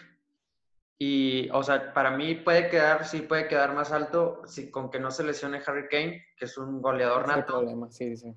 [0.98, 5.00] Y, o sea, para mí puede quedar, sí puede quedar más alto si, con que
[5.00, 7.60] no se lesione Harry Kane, que es un goleador nato.
[7.60, 8.36] problema, sí, sí.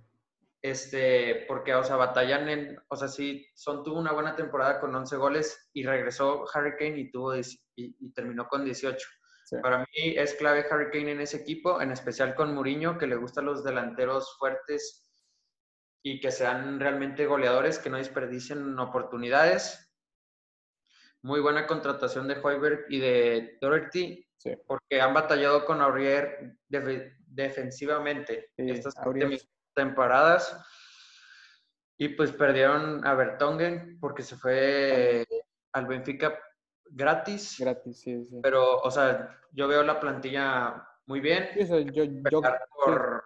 [0.63, 4.95] Este, porque, o sea, batallan en, o sea, sí, Son tuvo una buena temporada con
[4.95, 9.09] 11 goles y regresó Harry Kane y, tuvo, y, terminó con 18.
[9.61, 13.17] Para mí es clave Harry Kane en ese equipo, en especial con Mourinho, que le
[13.17, 15.12] gustan los delanteros fuertes
[16.03, 19.93] y que sean realmente goleadores, que no desperdicien oportunidades.
[21.23, 24.27] Muy buena contratación de Hoiberg y de Doherty,
[24.67, 28.95] porque han batallado con Aurier defensivamente estas
[29.75, 30.61] temporadas.
[31.97, 35.25] Y pues perdieron a Bertongen porque se fue
[35.73, 36.37] al Benfica
[36.85, 37.57] gratis.
[37.61, 38.41] Gratis, sí, sí.
[38.43, 41.51] Pero, o sea, yo veo la plantilla muy bien.
[41.55, 42.41] Sí, yo, yo
[42.85, 43.25] por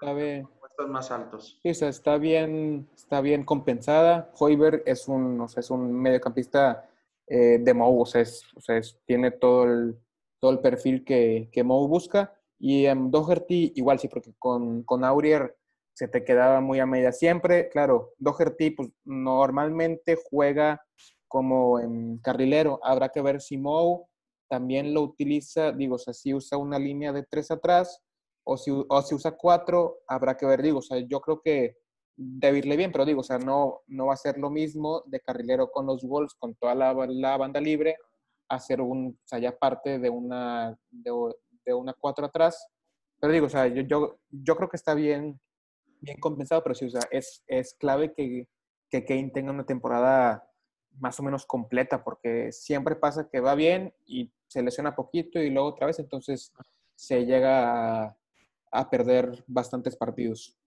[0.76, 1.58] puestos más altos.
[1.62, 4.30] Sí, o sea, está bien, está bien compensada.
[4.38, 6.88] Hoiberg es un, o sea, es un mediocampista
[7.26, 9.98] eh, de Mou, o sea, es, o sea tiene todo el,
[10.40, 12.34] todo el perfil que, que Mou busca.
[12.58, 15.56] Y en Doherty igual sí, porque con, con Aurier
[15.94, 17.68] se te quedaba muy a media siempre.
[17.68, 20.82] Claro, Doherty pues, normalmente juega
[21.28, 22.80] como en carrilero.
[22.82, 24.06] Habrá que ver si Mou
[24.48, 28.05] también lo utiliza, digo, o sea, si usa una línea de tres atrás
[28.48, 31.78] o si, o si usa cuatro, habrá que ver, digo, o sea, yo creo que
[32.16, 35.70] irle bien, pero digo, o sea, no, no va a ser lo mismo de carrilero
[35.72, 37.96] con los Wolves, con toda la, la banda libre,
[38.48, 42.68] hacer un, o sea, ya parte de una, de, una cuatro atrás.
[43.20, 45.40] Pero digo, o sea, yo, yo, yo creo que está bien,
[46.00, 48.46] bien compensado, pero sí, o sea, es, es clave que,
[48.88, 50.48] que Kane tenga una temporada
[51.00, 55.50] más o menos completa, porque siempre pasa que va bien y se lesiona poquito y
[55.50, 56.52] luego otra vez, entonces
[56.94, 58.16] se llega a,
[58.70, 60.58] a perder bastantes partidos.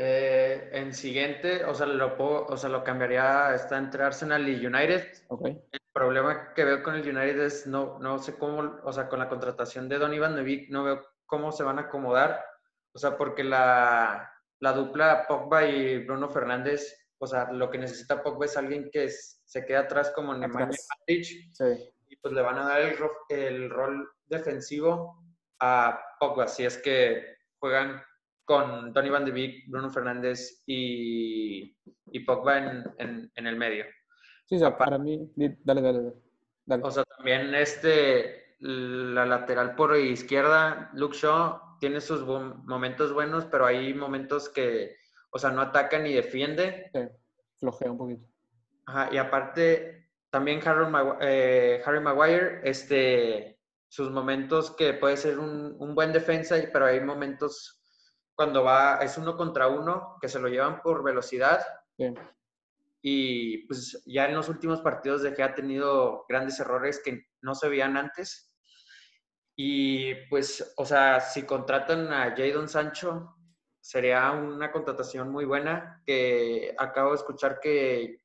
[0.00, 5.24] Eh, en siguiente, o sea, lo o sea, lo cambiaría, está entre Arsenal y United.
[5.26, 5.60] Okay.
[5.72, 9.18] El problema que veo con el United es no, no sé cómo, o sea, con
[9.18, 12.44] la contratación de Don Nevik, no veo cómo se van a acomodar.
[12.92, 18.22] O sea, porque la, la dupla Pogba y Bruno Fernández, o sea, lo que necesita
[18.22, 20.70] Pogba es alguien que se quede atrás como Nemanja
[21.00, 21.24] Matic.
[21.52, 21.92] Sí.
[22.06, 22.96] Y pues le van a dar el,
[23.30, 25.27] el rol defensivo
[25.60, 28.02] a Pogba, si es que juegan
[28.44, 33.84] con Tony Van de Beek, Bruno Fernández y, y Pogba en, en, el medio.
[34.46, 36.12] Sí, o sea, para mí, dale, dale,
[36.64, 36.82] dale.
[36.82, 43.66] O sea, también este, la lateral por izquierda, Luke Shaw, tiene sus momentos buenos, pero
[43.66, 44.96] hay momentos que,
[45.30, 46.90] o sea, no ataca ni defiende.
[46.94, 47.00] Sí,
[47.58, 48.26] flojea un poquito.
[48.86, 53.57] Ajá, y aparte, también Harry Maguire, eh, Harry Maguire este,
[53.88, 57.78] sus momentos que puede ser un, un buen defensa, pero hay momentos
[58.38, 61.60] cuando va, es uno contra uno, que se lo llevan por velocidad.
[63.02, 67.56] Y pues ya en los últimos partidos de que ha tenido grandes errores que no
[67.56, 68.54] se veían antes.
[69.56, 73.34] Y pues, o sea, si contratan a Jadon Sancho,
[73.80, 78.22] sería una contratación muy buena, que acabo de escuchar que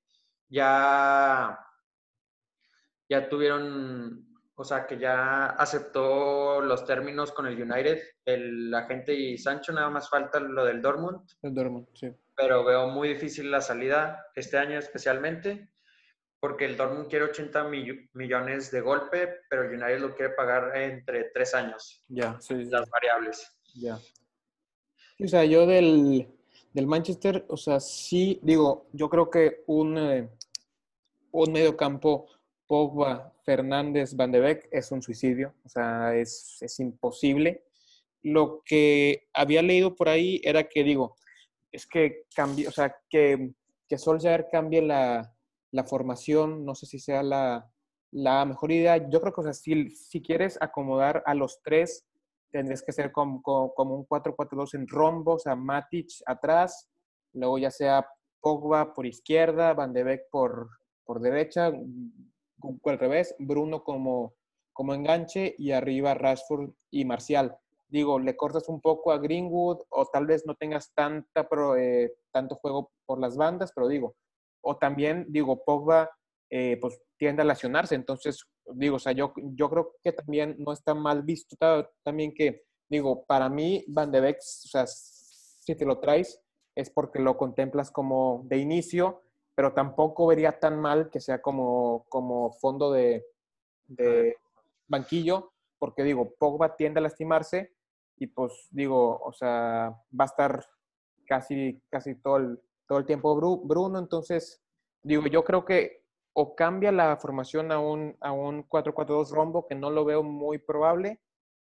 [0.47, 1.57] ya,
[3.09, 9.37] ya tuvieron o sea, que ya aceptó los términos con el United, el agente y
[9.37, 11.21] Sancho, nada más falta lo del Dortmund.
[11.41, 12.11] El Dortmund, sí.
[12.35, 15.69] Pero veo muy difícil la salida este año especialmente,
[16.39, 17.69] porque el Dortmund quiere 80
[18.13, 22.03] millones de golpe, pero el United lo quiere pagar entre tres años.
[22.07, 22.65] Ya, sí.
[22.65, 23.59] Las variables.
[23.75, 23.97] Ya.
[25.23, 26.27] O sea, yo del,
[26.73, 30.29] del, Manchester, o sea, sí, digo, yo creo que un, eh,
[31.31, 32.27] un medio campo
[32.73, 37.63] Pogba, Fernández, Van de Beek es un suicidio, o sea, es, es imposible.
[38.23, 41.15] Lo que había leído por ahí era que, digo,
[41.71, 43.51] es que cambie, o sea, que,
[43.87, 45.35] que Solskjaer cambie la,
[45.69, 47.71] la formación, no sé si sea la,
[48.09, 49.07] la mejor idea.
[49.07, 52.07] Yo creo que, o sea, si, si quieres acomodar a los tres,
[52.49, 56.89] tendrías que ser como, como, un 4-4-2 en rombo, o sea, Matic atrás,
[57.33, 58.07] luego ya sea
[58.41, 60.71] Pogba por izquierda, Van de Beek por,
[61.05, 61.71] por derecha,
[62.85, 64.35] al revés, Bruno como,
[64.71, 67.57] como enganche y arriba Rashford y Marcial.
[67.87, 71.47] Digo, le cortas un poco a Greenwood o tal vez no tengas tanta,
[71.77, 74.15] eh, tanto juego por las bandas, pero digo,
[74.61, 76.09] o también, digo, Pogba
[76.49, 78.43] eh, pues tiende a lesionarse, entonces,
[78.75, 81.55] digo, o sea, yo, yo creo que también no está mal visto
[82.03, 86.41] también que, digo, para mí Van de Beek, o sea, si te lo traes
[86.75, 89.23] es porque lo contemplas como de inicio
[89.55, 93.25] pero tampoco vería tan mal que sea como, como fondo de,
[93.85, 94.37] de
[94.87, 97.73] banquillo, porque digo, Pogba tiende a lastimarse
[98.17, 100.65] y pues digo, o sea, va a estar
[101.25, 104.61] casi, casi todo el, todo el tiempo Bruno, entonces
[105.03, 109.75] digo, yo creo que o cambia la formación a un, a un 4-4-2 rombo, que
[109.75, 111.21] no lo veo muy probable,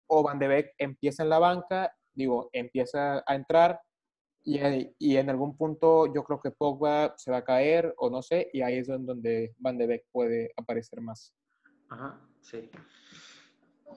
[0.07, 3.81] o Van de Beek empieza en la banca, digo, empieza a entrar,
[4.45, 8.51] y, en algún punto yo creo que Pogba se va a caer o no sé,
[8.53, 11.35] y ahí es donde Van de Beek puede aparecer más.
[11.89, 12.71] Ajá, sí.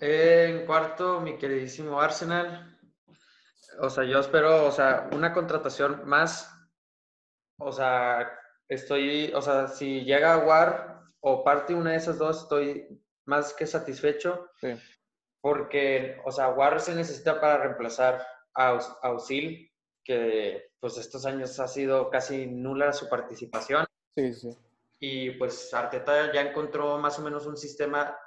[0.01, 2.77] En cuarto, mi queridísimo Arsenal.
[3.79, 6.51] O sea, yo espero, o sea, una contratación más.
[7.57, 12.43] O sea, estoy, o sea, si llega a War o parte una de esas dos,
[12.43, 12.87] estoy
[13.25, 14.49] más que satisfecho.
[14.59, 14.75] Sí.
[15.41, 19.11] Porque, o sea, War se necesita para reemplazar a, a
[20.05, 23.85] que pues estos años ha sido casi nula su participación.
[24.15, 24.49] Sí, sí.
[24.99, 28.17] Y pues Arteta ya encontró más o menos un sistema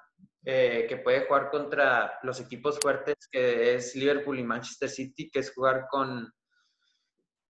[0.44, 5.38] eh, que puede jugar contra los equipos fuertes, que es Liverpool y Manchester City, que
[5.38, 6.30] es jugar con,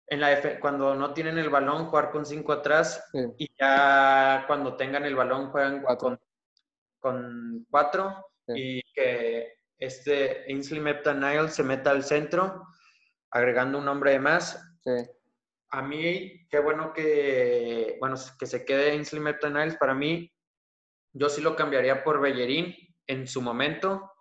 [0.06, 3.02] en la F, cuando no tienen el balón, jugar con cinco atrás.
[3.38, 6.20] Y ya cuando tengan el balón juegan Con,
[6.98, 8.26] con cuatro.
[8.48, 11.16] Y que este Ainsley Mepta
[11.48, 12.66] se meta al centro,
[13.30, 14.62] agregando un hombre de más.
[15.70, 20.32] A mí, qué bueno que, bueno, que se quede Ainsley Mepta Para mí,
[21.12, 22.74] yo sí lo cambiaría por Bellerín
[23.06, 24.12] en su momento,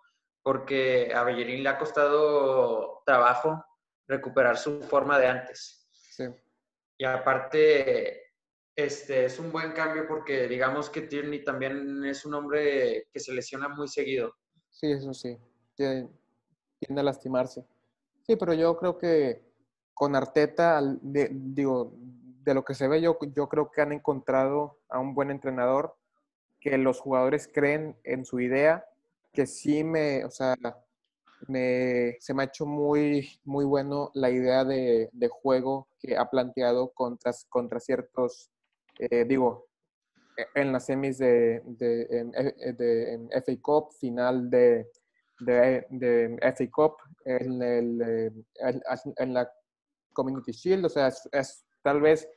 [0.42, 3.64] porque a Bellerín le ha costado trabajo
[4.06, 5.88] recuperar su forma de antes.
[5.92, 6.24] Sí.
[6.98, 8.30] Y aparte,
[8.76, 13.32] este es un buen cambio porque digamos que Tierney también es un hombre que se
[13.32, 14.34] lesiona muy seguido.
[14.70, 15.36] Sí, eso sí.
[15.74, 16.10] Tiende,
[16.96, 17.64] a lastimarse.
[18.36, 19.42] Pero yo creo que
[19.94, 21.92] con Arteta, digo,
[22.42, 25.96] de lo que se ve, yo, yo creo que han encontrado a un buen entrenador
[26.60, 28.86] que los jugadores creen en su idea,
[29.32, 30.56] que sí me, o sea,
[31.48, 36.90] me, se me ha hecho muy, muy bueno la idea de, juego que ha planteado
[36.90, 38.50] contra, contra ciertos,
[38.98, 39.66] eh, digo,
[40.36, 42.02] e, en las semis de, de,
[43.30, 44.90] e, FA Cup, final de,
[45.40, 48.32] de, de FA Cup, en, el, eh,
[49.18, 49.50] en, la
[50.12, 52.28] Community Shield, o sea, es, tal vez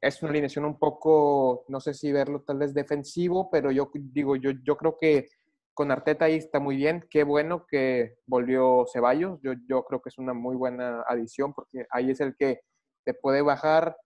[0.00, 4.36] es una alineación un poco, no sé si verlo tal vez defensivo, pero yo digo,
[4.36, 5.28] yo, yo creo que
[5.74, 7.06] con Arteta ahí está muy bien.
[7.10, 9.40] Qué bueno que volvió Ceballos.
[9.42, 12.60] Yo, yo creo que es una muy buena adición porque ahí es el que
[13.04, 13.96] te puede bajar,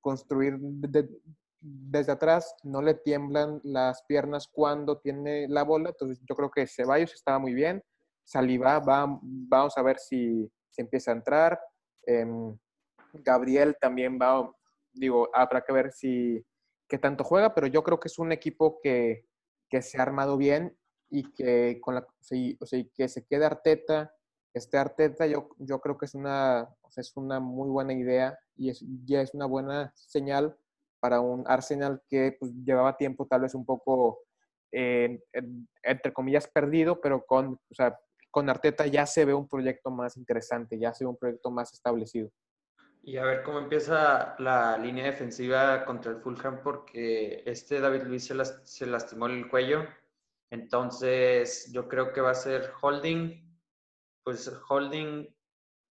[0.00, 0.56] construir
[1.60, 5.90] desde atrás, no le tiemblan las piernas cuando tiene la bola.
[5.90, 7.82] Entonces yo creo que Ceballos estaba muy bien.
[8.26, 11.60] Saliba, va, vamos a ver si, si empieza a entrar.
[12.04, 12.58] Em,
[13.12, 14.52] Gabriel también va,
[14.92, 16.44] digo, habrá que ver si
[16.88, 19.26] qué tanto juega, pero yo creo que es un equipo que,
[19.70, 20.76] que se ha armado bien
[21.08, 24.12] y que con la o sea, que se quede Arteta,
[24.52, 28.84] este Arteta, yo, yo creo que es una, es una muy buena idea y es,
[29.04, 30.56] ya es una buena señal
[30.98, 34.18] para un Arsenal que pues, llevaba tiempo tal vez un poco,
[34.72, 37.96] entre comillas, perdido, pero con, o sea,
[38.36, 41.72] con Arteta ya se ve un proyecto más interesante, ya se ve un proyecto más
[41.72, 42.30] establecido.
[43.02, 48.26] Y a ver cómo empieza la línea defensiva contra el Fulham, porque este David Luis
[48.26, 48.34] se,
[48.66, 49.86] se lastimó el cuello.
[50.50, 53.58] Entonces, yo creo que va a ser Holding,
[54.22, 55.34] pues Holding,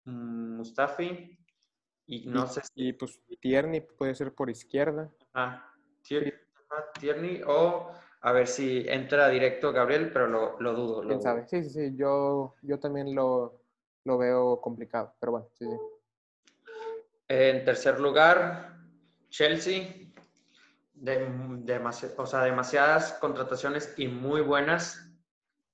[0.05, 1.39] mm, Mustafi,
[2.05, 2.89] y no sé si.
[2.89, 5.11] Y pues Tierney puede ser por izquierda.
[5.33, 7.91] Ah, Tierney, o
[8.25, 11.03] a ver si entra directo Gabriel, pero lo, lo dudo.
[11.07, 11.47] ¿Quién sabe?
[11.47, 13.61] Sí, sí, sí, yo, yo también lo,
[14.05, 15.77] lo veo complicado, pero bueno, sí, sí.
[17.29, 18.79] En tercer lugar,
[19.29, 20.01] Chelsea.
[20.95, 21.83] De,
[22.17, 25.07] o sea, demasiadas contrataciones y muy buenas.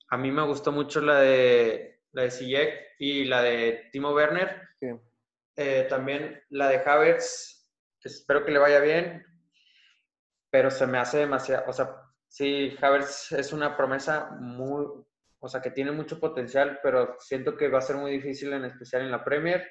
[0.08, 4.62] A mí me gustó mucho la de, la de y la de Timo Werner.
[5.54, 7.70] Eh, también la de Havertz.
[8.02, 9.24] Espero que le vaya bien.
[10.50, 11.64] Pero se me hace demasiado.
[11.68, 14.86] O sea, sí, Havertz es una promesa muy.
[15.42, 18.64] O sea, que tiene mucho potencial, pero siento que va a ser muy difícil, en
[18.64, 19.66] especial en la Premier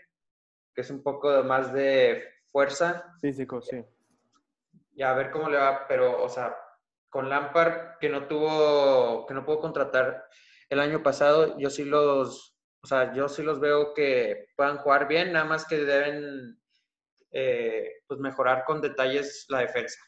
[0.73, 3.13] que es un poco más de fuerza.
[3.19, 3.83] Físico, sí.
[4.93, 6.55] Y a ver cómo le va, pero, o sea,
[7.09, 10.25] con Lampard, que no tuvo, que no pudo contratar
[10.69, 15.07] el año pasado, yo sí los, o sea, yo sí los veo que puedan jugar
[15.07, 16.61] bien, nada más que deben,
[17.31, 19.99] eh, pues, mejorar con detalles la defensa.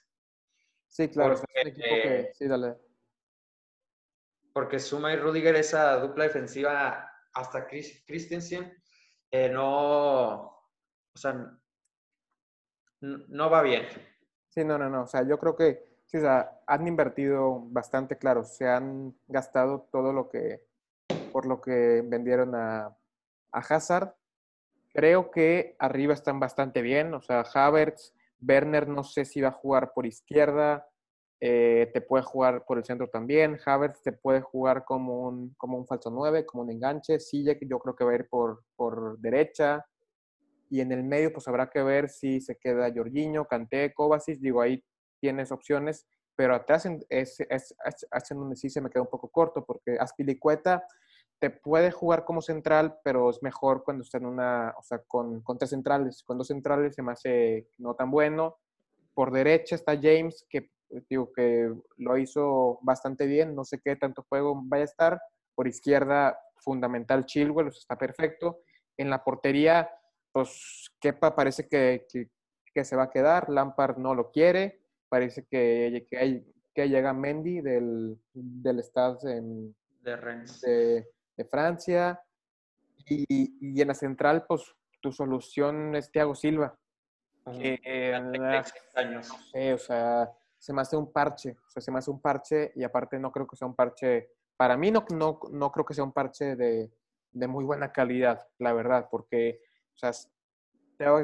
[0.92, 2.76] Sí, claro, porque, sí, dale.
[4.52, 8.78] Porque Suma y Rudiger, esa dupla defensiva hasta Christensen,
[9.32, 11.58] eh, no, o sea,
[13.00, 13.88] no va bien.
[14.50, 15.04] Sí, no, no, no.
[15.04, 18.44] O sea, yo creo que sí, o sea, han invertido bastante, claro.
[18.44, 20.62] Se han gastado todo lo que,
[21.32, 22.88] por lo que vendieron a,
[23.54, 24.14] a Hazard.
[24.94, 27.14] Creo que arriba están bastante bien.
[27.14, 30.88] O sea, Havertz, Werner no sé si va a jugar por izquierda.
[31.44, 33.60] Eh, te puede jugar por el centro también.
[33.66, 37.20] Havertz te puede jugar como un, como un falso 9, como un enganche.
[37.20, 39.86] Sille, yo creo que va a ir por, por derecha.
[40.70, 44.40] Y en el medio, pues habrá que ver si se queda Jorginho, Kanté, Kovacic.
[44.40, 44.84] Digo, ahí
[45.20, 46.08] tienes opciones.
[46.36, 50.84] Pero atrás es, es, es, donde sí se me queda un poco corto, porque Aspilicueta,
[51.42, 55.42] te puede jugar como central, pero es mejor cuando está en una, o sea, con,
[55.42, 56.22] con tres centrales.
[56.24, 58.60] Con dos centrales se me hace no tan bueno.
[59.16, 60.70] Por derecha está James, que
[61.10, 65.22] digo que lo hizo bastante bien, no sé qué tanto juego vaya a estar.
[65.56, 68.60] Por izquierda, fundamental Chilwell, está perfecto.
[68.96, 69.90] En la portería,
[70.32, 72.06] pues Kepa parece que,
[72.72, 77.62] que, se va a quedar, Lampard no lo quiere, parece que, que, que llega Mendy
[77.62, 80.62] del, del Stade en, de, Rennes.
[81.36, 82.22] De, Francia.
[83.06, 83.26] Y,
[83.60, 86.78] y, en la central, pues tu solución es Thiago Silva.
[87.46, 88.14] Que, eh,
[88.96, 89.32] años.
[89.32, 92.84] o sea, se me hace un parche, o sea, se me hace un parche y
[92.84, 96.04] aparte no creo que sea un parche, para mí no, no, no creo que sea
[96.04, 96.92] un parche de,
[97.32, 99.60] de muy buena calidad, la verdad, porque,
[99.96, 100.12] o sea,
[100.98, 101.24] te va,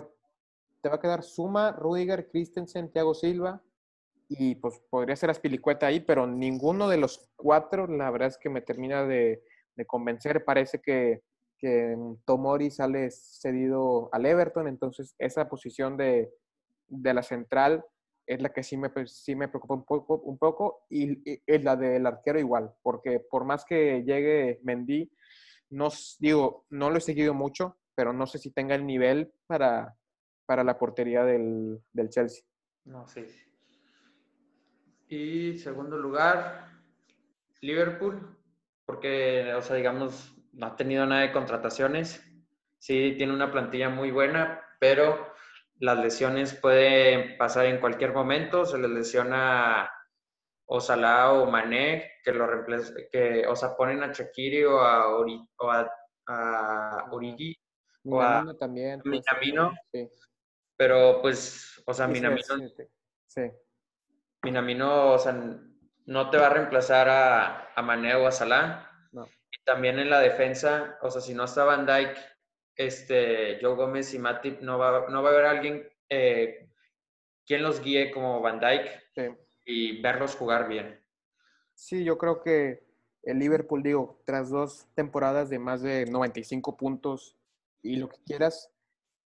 [0.81, 3.61] te va a quedar Suma, Rudiger, Christensen, Thiago Silva
[4.27, 8.49] y pues podría ser Aspilicueta ahí, pero ninguno de los cuatro, la verdad es que
[8.49, 9.43] me termina de,
[9.77, 11.21] de convencer, parece que,
[11.57, 16.33] que Tomori sale cedido al Everton, entonces esa posición de,
[16.87, 17.85] de la central
[18.25, 21.77] es la que sí me, sí me preocupa un poco, un poco y, es la
[21.77, 25.09] del arquero igual, porque por más que llegue Mendy,
[25.69, 29.95] no, digo, no lo he seguido mucho, pero no sé si tenga el nivel para,
[30.45, 32.43] para la portería del, del Chelsea.
[32.83, 33.25] No, sí.
[35.09, 36.69] Y segundo lugar,
[37.61, 38.36] Liverpool,
[38.87, 42.23] porque, o sea, digamos, no ha tenido nada de contrataciones.
[42.79, 45.33] Sí, tiene una plantilla muy buena, pero
[45.79, 49.91] las lesiones pueden pasar en cualquier momento, se les lesiona
[50.67, 52.47] o Salah o Mané, que lo
[53.11, 55.91] que, o sea, ponen a Shakiri o a, Ori, o a,
[56.27, 57.55] a Origi,
[58.05, 60.09] o a también, Minamino, sí.
[60.77, 62.41] pero pues, o sea, Minamino,
[63.25, 63.41] sí,
[64.43, 65.33] Minamino, o sea,
[66.07, 68.89] no te va a reemplazar a, a Mané o a Salah.
[69.11, 69.25] No.
[69.25, 72.17] Y también en la defensa, o sea, si no está Van Dyke,
[72.75, 76.69] este, Joe Gómez y Matip, no va, no va a haber alguien eh,
[77.45, 78.89] quien los guíe como Van Dyke
[79.65, 81.03] y verlos jugar bien.
[81.73, 82.87] Sí, yo creo que
[83.23, 87.37] el Liverpool, digo, tras dos temporadas de más de 95 puntos
[87.81, 88.71] y lo que quieras,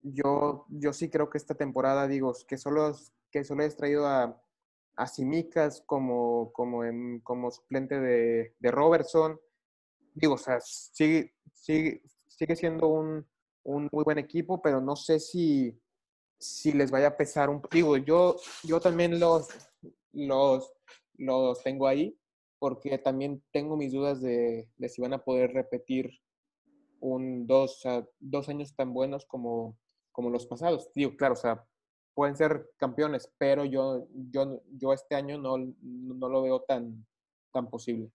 [0.00, 2.96] yo, yo sí creo que esta temporada, digo, que solo,
[3.32, 4.40] que solo has traído a,
[4.98, 9.40] a Simicas como, como, en, como suplente de, de Robertson.
[10.12, 13.24] Digo, o sea, sigue, sigue, sigue siendo un,
[13.62, 15.80] un muy buen equipo, pero no sé si,
[16.36, 19.48] si les vaya a pesar un Digo, yo, yo también los,
[20.12, 20.72] los,
[21.16, 22.18] los tengo ahí,
[22.58, 26.10] porque también tengo mis dudas de, de si van a poder repetir
[26.98, 27.84] un dos,
[28.18, 29.78] dos años tan buenos como,
[30.10, 30.90] como los pasados.
[30.92, 31.64] Digo, claro, o sea,
[32.18, 37.06] pueden ser campeones, pero yo, yo, yo este año no, no lo veo tan,
[37.52, 38.10] tan posible.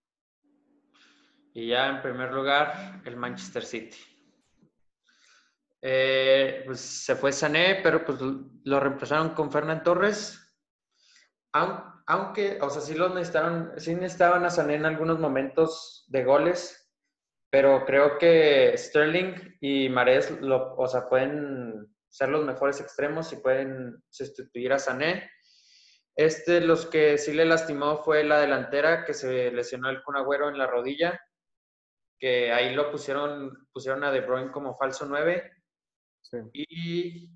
[1.53, 3.95] Y ya en primer lugar, el Manchester City.
[5.81, 10.53] Eh, pues se fue Sané, pero pues lo reemplazaron con Fernán Torres.
[11.53, 16.91] Aunque, o sea, sí lo necesitaron, sí necesitaban a Sané en algunos momentos de goles,
[17.49, 23.37] pero creo que Sterling y Mares, lo, o sea, pueden ser los mejores extremos y
[23.37, 25.31] pueden sustituir a Sané.
[26.15, 30.57] Este, los que sí le lastimó fue la delantera, que se lesionó el Kun en
[30.59, 31.19] la rodilla,
[32.19, 35.51] que ahí lo pusieron, pusieron a De Bruyne como falso 9
[36.53, 37.29] y,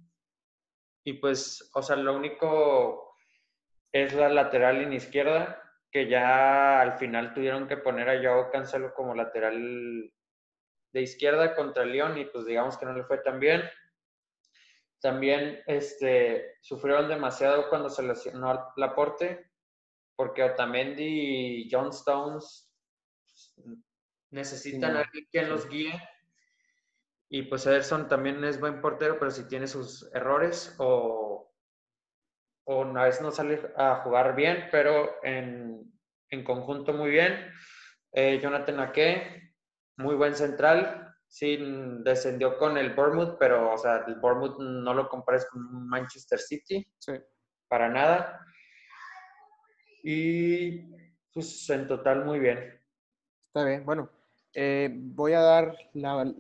[1.03, 3.15] y pues, o sea, lo único
[3.91, 5.59] es la lateral en izquierda,
[5.91, 10.11] que ya al final tuvieron que poner a Joao Cancelo como lateral
[10.93, 13.63] de izquierda contra León y pues digamos que no le fue tan bien.
[15.00, 19.52] También este, sufrieron demasiado cuando se lesionó Laporte,
[20.16, 21.04] porque Otamendi
[21.64, 22.72] y John Stones
[24.32, 25.93] necesitan a alguien que los guíe
[27.30, 31.52] y pues Ederson también es buen portero, pero si tiene sus errores o,
[32.66, 35.91] o una vez no sale a jugar bien, pero en,
[36.30, 37.52] en conjunto muy bien.
[38.14, 39.54] Eh, Jonathan Ake,
[39.98, 41.07] muy buen central.
[41.28, 41.57] Sí,
[42.03, 46.88] descendió con el Bournemouth, pero o sea, el Bournemouth no lo compares con Manchester City.
[46.97, 47.13] Sí.
[47.67, 48.39] Para nada.
[50.03, 50.95] Y
[51.34, 52.82] pues en total muy bien.
[53.41, 53.86] Está bien.
[53.86, 54.09] Bueno,
[54.53, 56.34] eh, voy a dar la,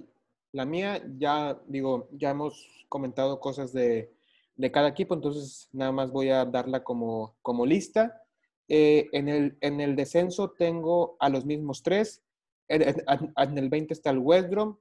[0.51, 4.11] la mía, ya digo, ya hemos comentado cosas de,
[4.71, 8.23] cada equipo, entonces nada más voy a darla como, como lista.
[8.67, 12.23] Eh, en, el, en el descenso tengo a los mismos tres.
[12.69, 14.77] En, el 20 está el West Brom.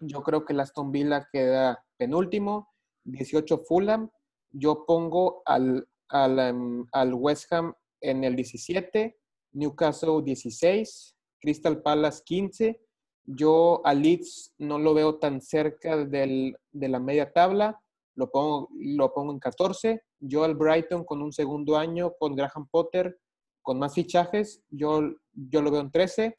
[0.00, 2.68] Yo creo que el Aston Villa queda penúltimo.
[3.04, 4.10] 18 Fulham.
[4.50, 9.16] Yo pongo al, al, em, al West Ham en el 17.
[9.52, 11.16] Newcastle 16.
[11.40, 12.80] Crystal Palace 15.
[13.24, 17.80] Yo a Leeds no lo veo tan cerca del, de la media tabla,
[18.16, 20.02] lo pongo, lo pongo en 14.
[20.18, 23.18] Yo al Brighton con un segundo año, con Graham Potter,
[23.62, 25.02] con más fichajes, yo,
[25.32, 26.34] yo lo veo en 13.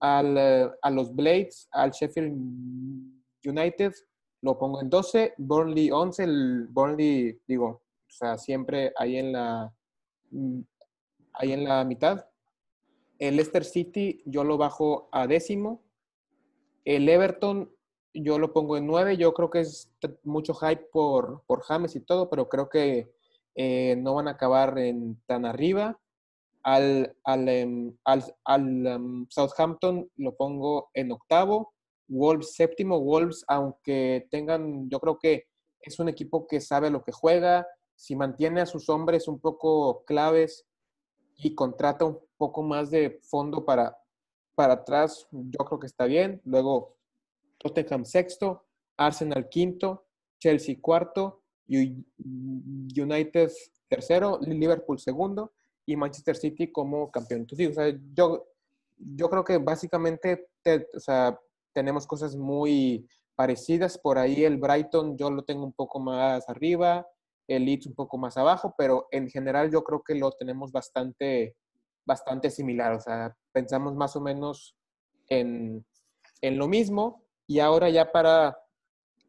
[0.00, 2.32] Al, eh, a los Blades, al Sheffield
[3.44, 3.92] United,
[4.42, 5.34] lo pongo en 12.
[5.38, 6.24] Burnley 11.
[6.24, 9.74] El Burnley, digo, o sea, siempre ahí en la,
[11.34, 12.26] ahí en la mitad.
[13.18, 15.82] El Leicester City yo lo bajo a décimo.
[16.84, 17.70] El Everton
[18.14, 19.16] yo lo pongo en nueve.
[19.16, 19.92] Yo creo que es
[20.22, 23.12] mucho hype por, por James y todo, pero creo que
[23.54, 26.00] eh, no van a acabar en, tan arriba.
[26.68, 27.96] Al, al, em,
[28.46, 31.72] em, Southampton lo pongo en octavo.
[32.08, 33.00] Wolves séptimo.
[33.00, 35.44] Wolves, aunque tengan, yo creo que
[35.80, 37.66] es un equipo que sabe lo que juega.
[37.96, 40.66] Si mantiene a sus hombres un poco claves
[41.36, 43.96] y contrata un poco más de fondo para,
[44.54, 46.42] para atrás, yo creo que está bien.
[46.44, 46.98] Luego
[47.56, 48.66] Tottenham sexto,
[48.98, 50.04] Arsenal quinto,
[50.38, 53.50] Chelsea cuarto, United
[53.88, 55.54] tercero, Liverpool segundo
[55.88, 57.40] y Manchester City como campeón.
[57.40, 58.46] Entonces, o yo,
[58.98, 60.48] yo creo que básicamente
[61.72, 63.96] tenemos cosas muy parecidas.
[63.96, 67.06] Por ahí el Brighton yo lo tengo un poco más arriba,
[67.46, 71.56] el Leeds un poco más abajo, pero en general yo creo que lo tenemos bastante,
[72.04, 72.92] bastante similar.
[72.92, 74.76] O sea, pensamos más o menos
[75.30, 75.86] en,
[76.42, 77.24] en lo mismo.
[77.46, 78.58] Y ahora ya para,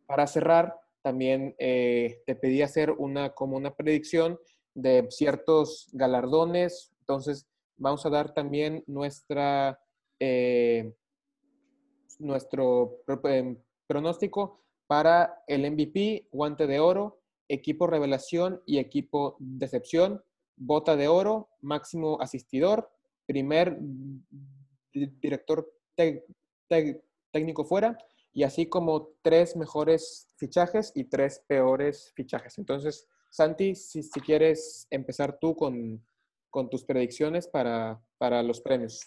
[0.07, 4.37] para cerrar, también eh, te pedí hacer una, como una predicción
[4.81, 6.91] de ciertos galardones.
[7.01, 9.79] Entonces, vamos a dar también nuestra,
[10.19, 10.93] eh,
[12.19, 13.57] nuestro eh,
[13.87, 20.23] pronóstico para el MVP, guante de oro, equipo revelación y equipo decepción,
[20.55, 22.91] bota de oro, máximo asistidor,
[23.25, 23.77] primer
[24.91, 25.71] director
[27.31, 27.97] técnico fuera
[28.33, 32.57] y así como tres mejores fichajes y tres peores fichajes.
[32.57, 36.03] Entonces, Santi, si, si quieres empezar tú con,
[36.49, 39.01] con tus predicciones para, para, los premios.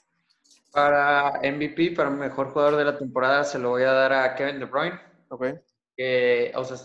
[0.72, 4.60] Para MVP, para mejor jugador de la temporada, se lo voy a dar a Kevin
[4.60, 5.00] De Bruyne.
[5.28, 5.46] Ok.
[5.96, 6.76] Que, o sea,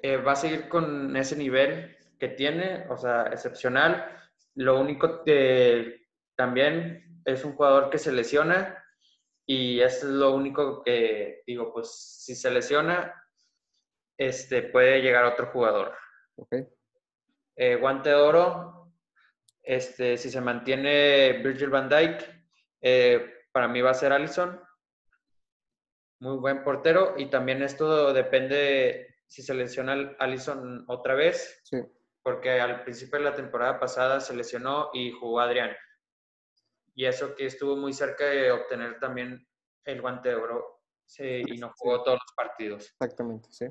[0.00, 4.06] eh, va a seguir con ese nivel que tiene, o sea, excepcional.
[4.54, 6.06] Lo único que
[6.36, 8.78] también es un jugador que se lesiona
[9.46, 13.14] y es lo único que digo, pues si se lesiona,
[14.16, 15.92] este, puede llegar otro jugador.
[16.36, 16.66] Okay.
[17.56, 18.92] Eh, guante de oro,
[19.62, 22.22] este, si se mantiene Virgil van Dijk,
[22.80, 24.60] eh, para mí va a ser Allison.
[26.20, 31.60] Muy buen portero y también esto depende si se lesiona Allison otra vez.
[31.64, 31.78] Sí.
[32.22, 35.74] Porque al principio de la temporada pasada se lesionó y jugó Adrián.
[36.94, 39.46] Y eso que estuvo muy cerca de obtener también
[39.84, 40.82] el guante de oro
[41.18, 42.86] y no jugó todos los partidos.
[42.86, 43.66] Exactamente, sí.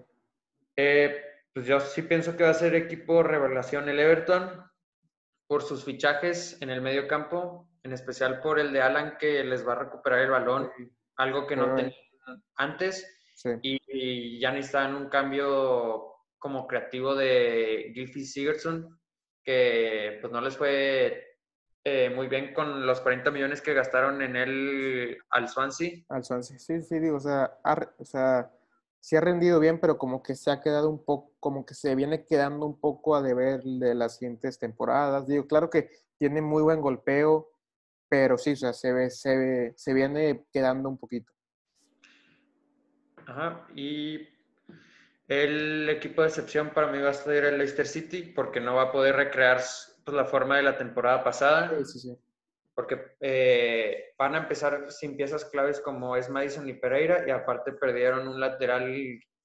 [0.75, 4.63] Eh, pues yo sí pienso que va a ser equipo revelación el Everton
[5.47, 9.67] por sus fichajes en el medio campo, en especial por el de Alan que les
[9.67, 10.71] va a recuperar el balón,
[11.17, 11.93] algo que no tenían
[12.55, 13.05] antes
[13.61, 18.99] y, ya necesitan un cambio como creativo de Gilfie Sigurdsson,
[19.43, 21.37] que pues no les fue
[21.83, 25.99] eh, muy bien con los 40 millones que gastaron en él al Swansea.
[26.09, 27.59] Al Swansea, sí, sí, digo, o sea,
[27.97, 28.51] o sea,
[29.01, 31.95] sí ha rendido bien, pero como que se ha quedado un poco, como que se
[31.95, 35.27] viene quedando un poco a deber de las siguientes temporadas.
[35.27, 37.49] Digo, claro que tiene muy buen golpeo,
[38.07, 41.33] pero sí, o sea, se, ve, se, ve, se viene quedando un poquito.
[43.25, 44.27] Ajá, y
[45.27, 48.83] el equipo de excepción para mí va a ser el Leicester City porque no va
[48.83, 49.61] a poder recrear
[50.03, 51.71] pues, la forma de la temporada pasada.
[51.85, 52.17] Sí, sí,
[52.81, 57.73] Porque eh, van a empezar sin piezas claves como es Madison y Pereira y aparte
[57.73, 58.91] perdieron un lateral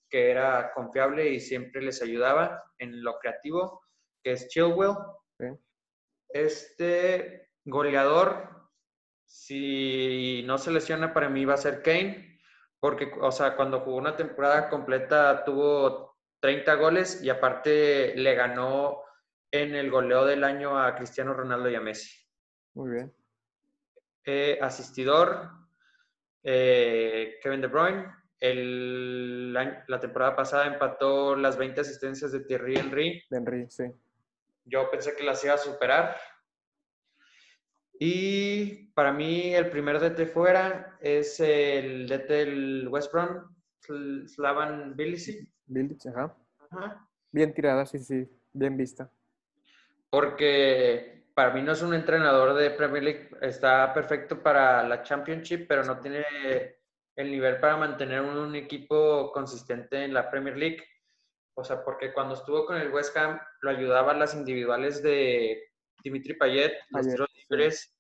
[0.09, 3.83] que era confiable y siempre les ayudaba en lo creativo,
[4.25, 4.95] que es Chilwell.
[6.31, 8.71] Este goleador,
[9.27, 12.41] si no se lesiona, para mí va a ser Kane
[12.81, 19.03] porque, o sea, cuando jugó una temporada completa tuvo 30 goles y aparte le ganó
[19.53, 22.27] en el goleo del año a Cristiano Ronaldo y a Messi.
[22.75, 23.15] Muy bien.
[24.29, 25.51] Eh, asistidor,
[26.43, 28.07] eh, Kevin De Bruyne.
[28.41, 33.23] El, la, temporada pasada empató las 20 asistencias de Thierry Henry.
[33.31, 33.85] Henry, sí.
[34.65, 36.17] Yo pensé que las iba a superar.
[38.01, 43.55] Y para mí el primer DT fuera es el DT del West Brom,
[44.27, 45.49] Slavan Bilic.
[45.67, 46.37] Bilic, ajá.
[47.31, 49.09] Bien tirada, sí, sí, bien vista.
[50.11, 55.67] Porque para mí no es un entrenador de Premier League, está perfecto para la Championship,
[55.69, 56.25] pero no tiene
[57.15, 60.83] el nivel para mantener un, equipo consistente en la Premier League.
[61.55, 65.63] O sea, porque cuando estuvo con el West Ham lo ayudaban las individuales de
[66.03, 67.95] Dimitri Payet, los tiros libres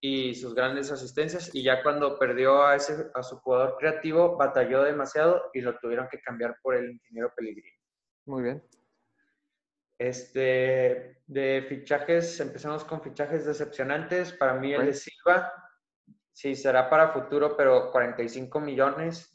[0.00, 1.54] y sus grandes asistencias.
[1.54, 6.08] Y ya cuando perdió a, ese, a su jugador creativo, batalló demasiado y lo tuvieron
[6.10, 7.68] que cambiar por el ingeniero Pellegrini.
[8.24, 8.62] Muy bien.
[9.98, 14.32] Este, de fichajes, empezamos con fichajes decepcionantes.
[14.32, 15.52] Para mí, el de Silva,
[16.32, 19.32] sí, será para futuro, pero 45 millones.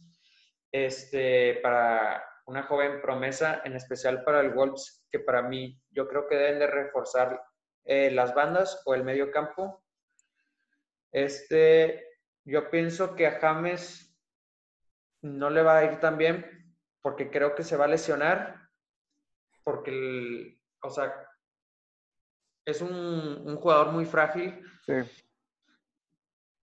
[0.72, 6.28] Este, para una joven promesa, en especial para el Wolves, que para mí, yo creo
[6.28, 7.43] que deben de reforzar
[7.86, 9.84] eh, las bandas o el medio campo.
[11.11, 12.07] Este,
[12.45, 14.18] yo pienso que a James
[15.22, 18.62] no le va a ir tan bien porque creo que se va a lesionar
[19.64, 21.14] porque, el, o sea,
[22.66, 22.91] es un,
[23.45, 24.61] un jugador muy frágil.
[24.86, 24.93] Sí.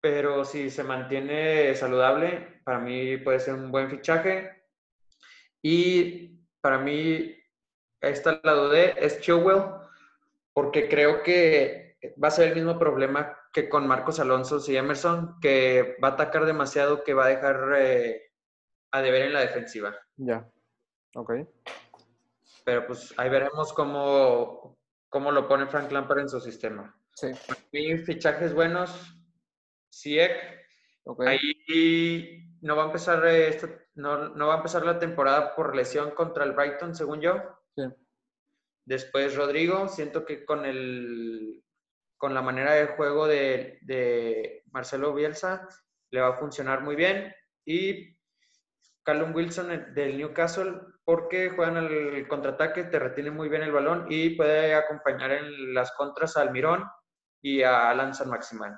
[0.01, 4.65] Pero si se mantiene saludable, para mí puede ser un buen fichaje.
[5.63, 7.35] Y para mí,
[8.01, 9.65] esta la dudé, es Chilwell,
[10.53, 15.41] porque creo que va a ser el mismo problema que con Marcos Alonso y Emerson,
[15.41, 18.31] que va a atacar demasiado, que va a dejar eh,
[18.93, 19.97] a deber en la defensiva.
[20.17, 20.49] Ya,
[21.15, 21.33] ok
[22.67, 24.77] pero pues ahí veremos cómo,
[25.09, 27.01] cómo lo pone Frank Lampard en su sistema.
[27.15, 27.33] Sí.
[28.05, 28.91] fichajes buenos,
[29.89, 30.33] Siek.
[31.25, 33.23] Ahí no va a empezar
[33.95, 37.41] no, no, va a empezar la temporada por lesión contra el Brighton, según yo.
[37.77, 37.85] Sí.
[38.85, 41.63] Después Rodrigo, siento que con el
[42.17, 45.69] con la manera de juego de, de Marcelo Bielsa
[46.11, 47.33] le va a funcionar muy bien.
[47.65, 48.16] Y
[49.07, 54.31] Callum Wilson del Newcastle porque juegan al contraataque, te retiene muy bien el balón y
[54.31, 56.83] puede acompañar en las contras al Mirón
[57.41, 58.77] y a Alan San Maximán.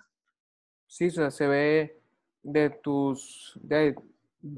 [0.87, 2.03] Sí, o sea, se ve
[2.43, 3.97] de tus, de,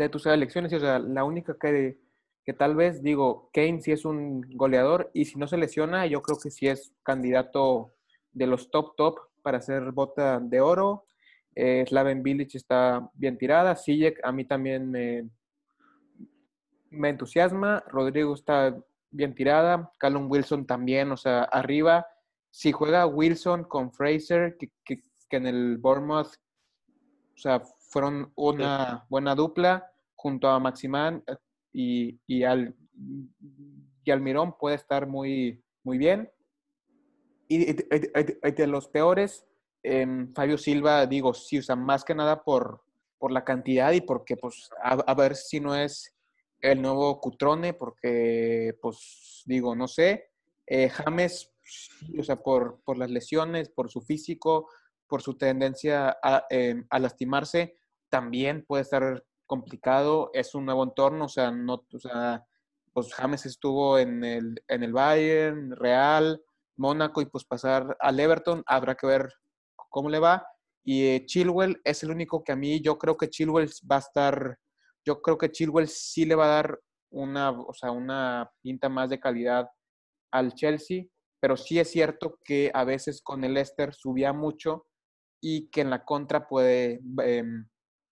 [0.08, 2.00] tus elecciones, o sea, la única que,
[2.44, 6.20] que tal vez digo, Kane sí es un goleador y si no se lesiona, yo
[6.20, 7.94] creo que sí es candidato
[8.32, 11.06] de los top top para hacer bota de oro.
[11.54, 13.76] Eh, Slaven Village está bien tirada.
[13.76, 15.28] Sijek a mí también me,
[16.90, 17.82] me entusiasma.
[17.88, 18.76] Rodrigo está
[19.10, 19.92] bien tirada.
[19.98, 22.06] Callum Wilson también, o sea, arriba.
[22.50, 26.34] Si juega Wilson con Fraser, que, en el Bournemouth,
[27.34, 31.36] o sea, fueron una buena dupla junto a Maximán eh,
[31.72, 32.74] y, y, al,
[34.04, 36.30] y Almirón puede estar muy, muy bien.
[37.46, 39.46] Y, de los peores,
[39.82, 42.82] em, Fabio Silva, digo, sí, o sea, más que nada por,
[43.18, 46.12] por la cantidad y porque, pues, a ver si no es
[46.60, 50.30] el nuevo Cutrone, porque, pues, digo, no sé.
[50.66, 51.52] Eh, James,
[52.18, 54.68] o sea, por, por, las lesiones, por su físico,
[55.06, 57.76] por su tendencia a, em, a, lastimarse,
[58.08, 60.30] también puede estar complicado.
[60.32, 62.46] Es un nuevo entorno, o sea, no, o sea,
[62.92, 66.42] pues James estuvo en el, en el Bayern, Real,
[66.76, 69.32] Mónaco y pues pasar al Everton, habrá que ver
[69.90, 70.46] cómo le va.
[70.82, 74.00] Y eh, Chilwell es el único que a mí, yo creo que Chilwell va a
[74.00, 74.58] estar
[75.04, 76.80] yo creo que Chilwell sí le va a dar
[77.10, 79.68] una, o sea, una pinta más de calidad
[80.30, 81.04] al Chelsea,
[81.40, 84.86] pero sí es cierto que a veces con el Leicester subía mucho
[85.40, 87.66] y que en la contra puede em,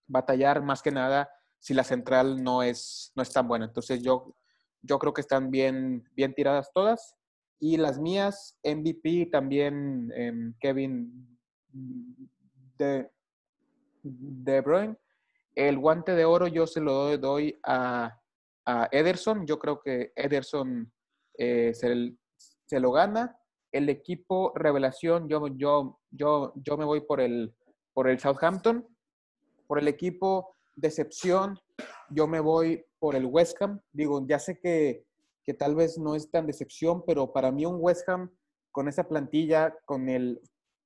[0.07, 1.31] batallar más que nada
[1.61, 3.67] si la central no es, no es tan buena.
[3.67, 4.35] Entonces yo,
[4.83, 7.17] yo creo que están bien, bien tiradas todas.
[7.61, 11.39] Y las mías, MVP también em, Kevin
[12.79, 13.11] de,
[14.03, 14.97] de Bruyne
[15.55, 18.15] el guante de oro yo se lo doy a,
[18.93, 19.47] Ederson.
[19.47, 20.93] Yo creo que Ederson
[21.39, 23.39] eh, se, lo gana.
[23.73, 27.55] El equipo revelación, yo, yo, yo, yo me voy por el,
[27.95, 28.87] por el Southampton.
[29.67, 31.59] Por el equipo decepción,
[32.11, 33.81] yo me voy por el West Ham.
[33.93, 35.07] Digo, ya sé que,
[35.45, 38.31] que tal vez no es tan decepción, pero para mí un West Ham
[38.71, 40.41] con esa plantilla, con el,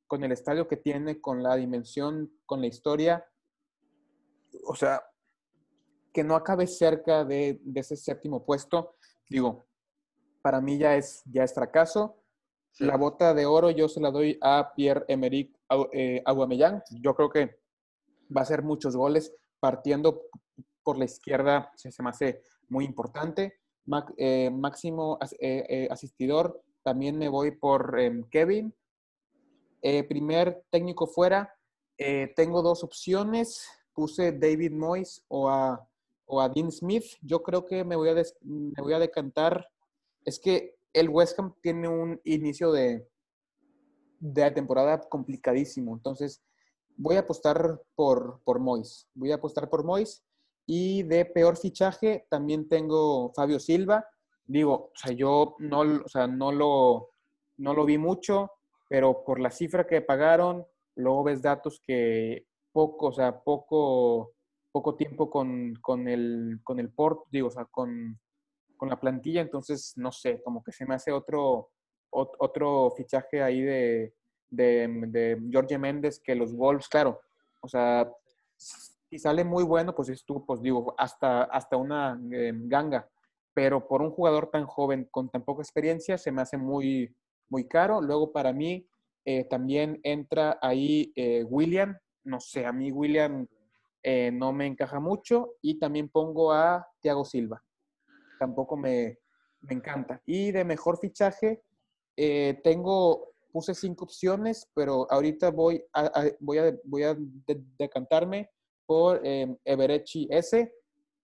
[0.07, 3.27] con el estadio que tiene, con la dimensión, con la historia,
[4.65, 5.03] o sea,
[6.13, 8.97] que no acabe cerca de, ese séptimo puesto,
[9.29, 9.67] digo,
[10.43, 12.19] para mí ya es, ya es fracaso.
[12.79, 15.55] La bota de oro yo se la doy a Pierre-Emerick
[15.93, 16.83] eh, Aubameyang.
[17.03, 17.61] Yo creo que
[18.35, 20.23] va a ser muchos goles partiendo
[20.83, 23.61] por la izquierda, se, me hace muy importante.
[24.17, 28.75] Eh, máximo eh, asistidor, también me voy por em, Kevin.
[30.09, 31.55] primer técnico fuera,
[32.35, 35.86] tengo dos opciones puse David Moyes o a,
[36.26, 39.66] o a Dean Smith, yo creo que me voy, a me voy a decantar.
[40.24, 43.07] Es que el West Ham tiene un inicio de,
[44.20, 45.95] de temporada complicadísimo.
[45.95, 46.43] Entonces,
[46.97, 49.09] voy a apostar por, por Mois.
[49.14, 50.22] Voy a apostar por Mois.
[50.66, 54.07] Y de peor fichaje también tengo Fabio Silva.
[54.47, 57.11] Digo, o sea, yo no, o sea, no, lo,
[57.57, 58.53] no lo vi mucho,
[58.88, 64.33] pero por la cifra que pagaron, luego ves datos que poco, o sea, poco,
[64.73, 68.18] poco tiempo con, con el, con el port, digo, o sea, con,
[68.77, 71.70] con la plantilla, entonces, no sé, como que se me hace otro,
[72.11, 74.14] otro fichaje ahí de,
[74.51, 77.20] de, de Jorge Méndez que los Wolves, claro,
[77.61, 78.11] o sea,
[78.57, 83.09] si sale muy bueno, pues es pues digo, hasta, hasta una eh, ganga,
[83.55, 87.14] pero por un jugador tan joven con tan poca experiencia se me hace muy,
[87.51, 88.01] muy caro.
[88.01, 88.87] Luego para mí
[89.27, 93.47] eh, también entra ahí eh, William, no sé, a mí William
[94.33, 97.62] no me encaja mucho y también pongo a Thiago Silva,
[98.39, 99.18] tampoco me,
[99.61, 100.20] me encanta.
[100.27, 101.62] Y de mejor fichaje,
[102.64, 106.11] tengo puse cinco opciones, pero ahorita voy a,
[106.41, 107.16] voy a, voy a
[107.79, 108.51] decantarme
[108.87, 110.73] por eh, Everechi S.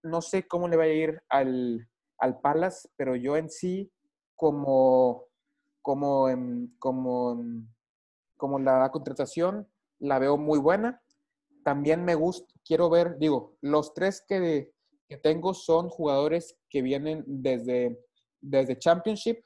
[0.03, 1.89] No sé cómo le va a ir al,
[2.19, 3.91] al Palace, pero yo en sí,
[4.37, 5.25] como,
[5.83, 6.29] como,
[6.79, 7.45] como,
[8.37, 9.67] como la contratación,
[9.99, 11.03] la veo muy buena.
[11.65, 14.73] También me gusta, quiero ver, digo, los tres que,
[15.09, 17.99] que tengo son jugadores que vienen desde,
[18.41, 19.45] desde Championship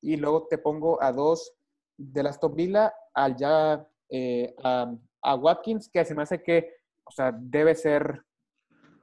[0.00, 1.52] y luego te pongo a dos
[1.96, 6.72] de las Aston Villa al ya eh, a, Watkins, que se me hace que,
[7.04, 8.24] o sea, debe ser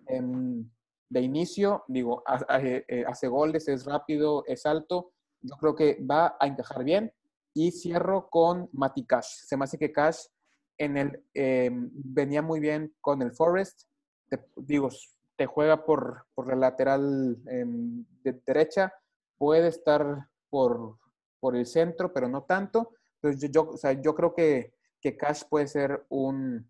[0.08, 2.24] de inicio, digo,
[2.60, 7.14] eh, hace goles, es rápido, es alto, yo creo que va a encajar bien.
[7.58, 9.28] Y cierro con Mati Cash.
[9.46, 10.26] Se me hace que Cash
[10.78, 13.84] en el, em, venía muy bien con el Forest.
[14.58, 14.90] digo,
[15.36, 18.94] te juega por, por la lateral em, de derecha,
[19.38, 20.98] puede estar por,
[21.40, 22.92] por el centro, pero no tanto.
[23.22, 26.70] Entonces, yo, o sea, yo creo que, que Cash puede ser un,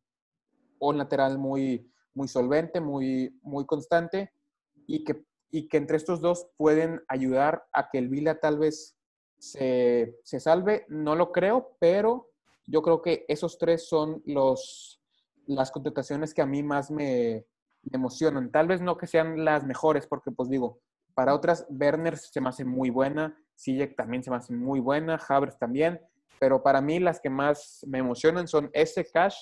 [0.80, 4.32] un lateral muy, muy solvente, muy, muy constante
[4.88, 8.98] y que, y que entre estos dos pueden ayudar a que el Vila tal vez
[9.38, 10.86] se, se salve.
[10.88, 12.30] No lo creo, pero
[12.68, 15.02] yo creo que esos tres son los,
[15.46, 17.46] las contrataciones que a mí más me,
[17.92, 18.52] emocionan.
[18.52, 20.80] Tal vez no que sean las mejores, porque pues digo,
[21.14, 25.20] para otras, Werner se me hace muy buena, Sijek también se me hace muy buena,
[25.30, 26.02] Havers también,
[26.40, 29.36] pero para mí las que más me emocionan son ese Cash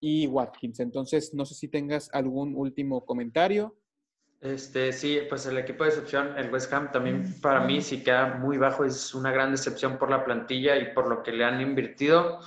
[0.00, 0.80] y Watkins.
[0.80, 3.76] Entonces, no sé si tengas algún último comentario.
[4.42, 8.34] Este, sí, pues el equipo de excepción, el West Ham, también para mí sí queda
[8.34, 11.60] muy bajo, es una gran decepción por la plantilla y por lo que le han
[11.60, 12.40] invertido,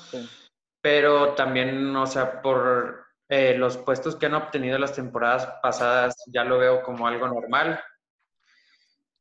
[0.81, 6.43] pero también, o sea, por eh, los puestos que han obtenido las temporadas pasadas, ya
[6.43, 7.79] lo veo como algo normal.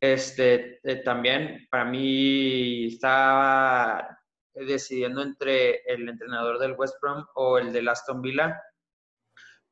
[0.01, 4.19] Este, eh, también para mí estaba
[4.53, 8.61] decidiendo entre el entrenador del West Brom o el de Aston Villa,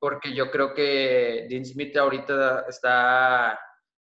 [0.03, 3.57] porque yo creo que Dean Smith ahorita está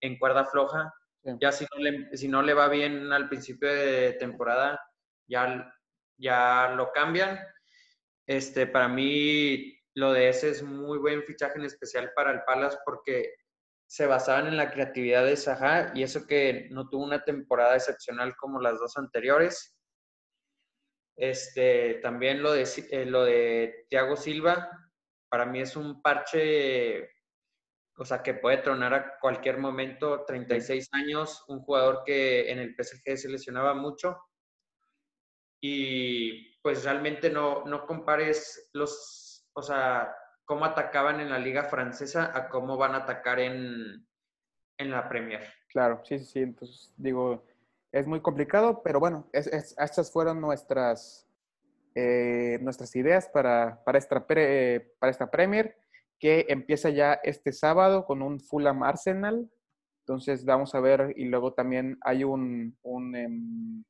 [0.02, 0.94] en cuerda floja.
[1.40, 4.78] Ya si no, le, si no le va bien al principio de temporada,
[5.26, 5.74] ya,
[6.18, 7.40] ya lo cambian.
[8.28, 12.78] Este, para mí, lo de ese es muy buen fichaje en especial para el Palace
[12.84, 13.34] porque
[13.88, 18.36] se basaban en la creatividad de Saha y eso que no tuvo una temporada excepcional
[18.36, 19.78] como las dos anteriores.
[21.16, 24.70] Este, también lo de, eh, lo de Thiago Silva,
[25.36, 27.10] para mí es un parche,
[27.98, 32.74] o sea, que puede tronar a cualquier momento, 36 años, un jugador que en el
[32.74, 34.18] PSG se lesionaba mucho.
[35.62, 40.16] Y pues realmente no, no compares los, o sea,
[40.46, 44.08] cómo atacaban en la liga francesa a cómo van a atacar en,
[44.78, 45.54] en la Premier.
[45.68, 46.40] Claro, sí, sí, sí.
[46.40, 47.44] Entonces, digo,
[47.92, 51.25] es muy complicado, pero bueno, estas fueron nuestras,
[51.96, 55.78] eh, nuestras ideas para, para, esta para esta Premier,
[56.20, 59.50] que empieza ya este sábado con un Fulham Arsenal.
[60.02, 63.84] Entonces, vamos a ver, y luego también hay un, un em,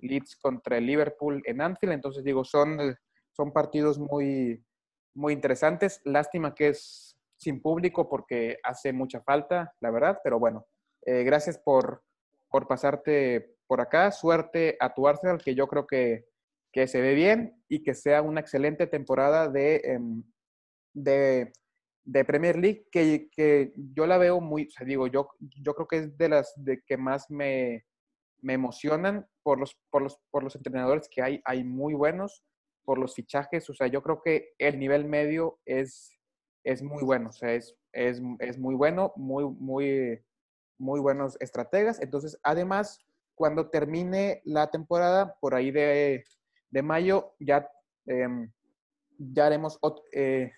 [0.00, 1.92] Leeds contra el Liverpool en Anfield.
[1.94, 2.78] Entonces, digo, son,
[3.32, 4.64] son partidos muy,
[5.14, 6.00] muy interesantes.
[6.04, 10.66] Lástima que es sin público porque hace mucha falta, la verdad, pero bueno,
[11.02, 12.02] eh, gracias por,
[12.48, 14.10] por pasarte por acá.
[14.10, 16.27] Suerte a tu Arsenal, que yo creo que,
[16.72, 20.22] que se ve bien y que sea una excelente temporada de, em,
[20.94, 21.52] de,
[22.04, 25.88] de, Premier League, que, que, yo la veo muy, o sea, digo, yo, yo creo
[25.88, 27.86] que es de las de que más me,
[28.40, 32.44] me emocionan por los, por, los, por los entrenadores que hay, hay muy buenos
[32.84, 36.10] por los fichajes, o sea, yo creo que el nivel medio es,
[36.64, 40.24] es muy bueno, o sea, es, es, es muy bueno, muy, muy,
[40.78, 42.00] muy buenos estrategas.
[42.00, 42.98] Entonces, además,
[43.34, 46.24] cuando termine la temporada, por ahí de,
[46.70, 47.68] de mayo, ya,
[48.06, 48.50] em,
[49.18, 49.78] ya haremos
[50.12, 50.52] eh,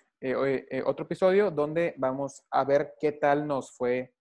[0.85, 4.13] otro episodio donde vamos a ver qué tal nos fue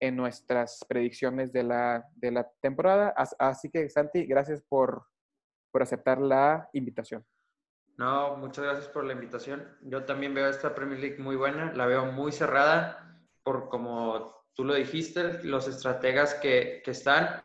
[0.00, 3.14] en nuestras predicciones de la, de la temporada.
[3.38, 5.06] Así que, Santi, gracias por,
[5.70, 7.24] por aceptar la invitación.
[7.96, 9.76] No, muchas gracias por la invitación.
[9.82, 14.64] Yo también veo esta Premier League muy buena, la veo muy cerrada, por como tú
[14.64, 17.42] lo dijiste, los estrategas que, que están,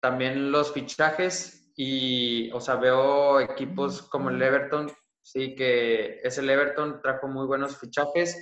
[0.00, 4.90] también los fichajes y, o sea, veo equipos como el Everton,
[5.22, 8.36] sí, que es el Everton, trajo muy buenos fichajes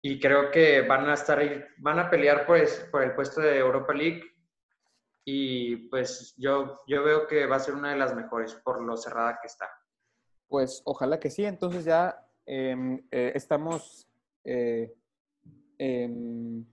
[0.00, 1.40] y creo que van a estar,
[1.78, 2.60] van a pelear por,
[2.92, 4.22] por el puesto de Europa League
[5.24, 8.96] y pues yo, yo veo que va a ser una de las mejores por lo
[8.96, 9.68] cerrada que está.
[10.46, 14.08] Pues ojalá que sí, entonces ya em, eh, estamos
[14.44, 14.94] eh,
[15.76, 16.64] em,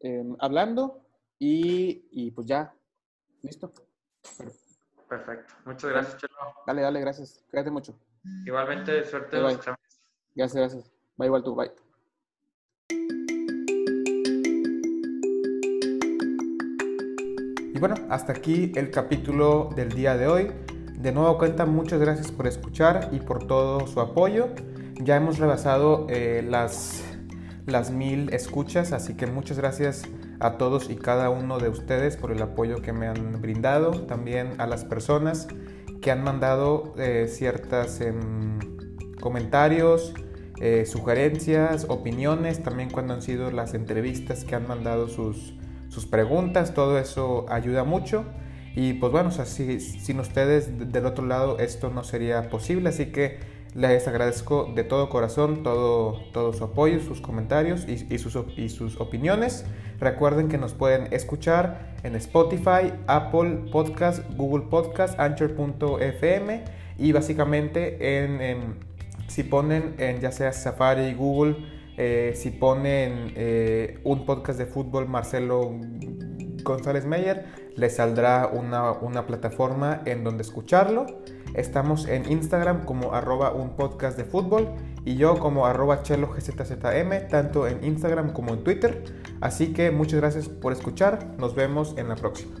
[0.00, 1.04] em, hablando
[1.38, 2.72] y, y, pues ya,
[3.42, 3.72] listo.
[5.08, 6.34] Perfecto, muchas gracias, Chelo.
[6.66, 7.94] Dale, dale, gracias, cuídate mucho.
[8.46, 9.36] Igualmente, suerte.
[9.36, 9.74] Bye, bye.
[10.34, 10.90] Gracias, gracias.
[11.20, 11.70] Va igual tú, bye.
[17.74, 20.52] Y bueno, hasta aquí el capítulo del día de hoy.
[20.96, 24.48] De nuevo cuenta, muchas gracias por escuchar y por todo su apoyo.
[24.94, 27.04] Ya hemos rebasado eh, las,
[27.66, 30.04] las mil escuchas, así que muchas gracias
[30.40, 34.02] a todos y cada uno de ustedes por el apoyo que me han brindado.
[34.02, 35.48] También a las personas
[36.00, 38.58] que han mandado eh, ciertas em,
[39.20, 40.12] comentarios,
[40.60, 45.54] eh, sugerencias, opiniones, también cuando han sido las entrevistas que han mandado sus,
[45.88, 48.24] sus preguntas, todo eso ayuda mucho.
[48.76, 53.38] Y pues bueno, sin ustedes del otro lado esto no sería posible, así que
[53.74, 59.00] les agradezco de todo corazón todo, todo su apoyo, sus comentarios y, sus, y sus
[59.00, 59.64] opiniones.
[59.98, 66.64] Recuerden que nos pueden escuchar en Spotify, Apple Podcast, Google Podcast, Anchor.fm
[66.98, 68.76] y básicamente en,
[69.26, 71.56] si ponen en ya sea Safari, Google,
[71.96, 75.72] eh, si ponen eh, un podcast de fútbol Marcelo
[76.62, 77.46] González Meyer,
[77.76, 81.06] les saldrá una, plataforma en donde escucharlo.
[81.54, 84.68] Estamos en Instagram como arroba un podcast de fútbol
[85.04, 89.04] y yo como arroba chelo gzzm, tanto en Instagram como en Twitter.
[89.40, 92.56] Así que muchas gracias por escuchar, nos vemos en la próxima.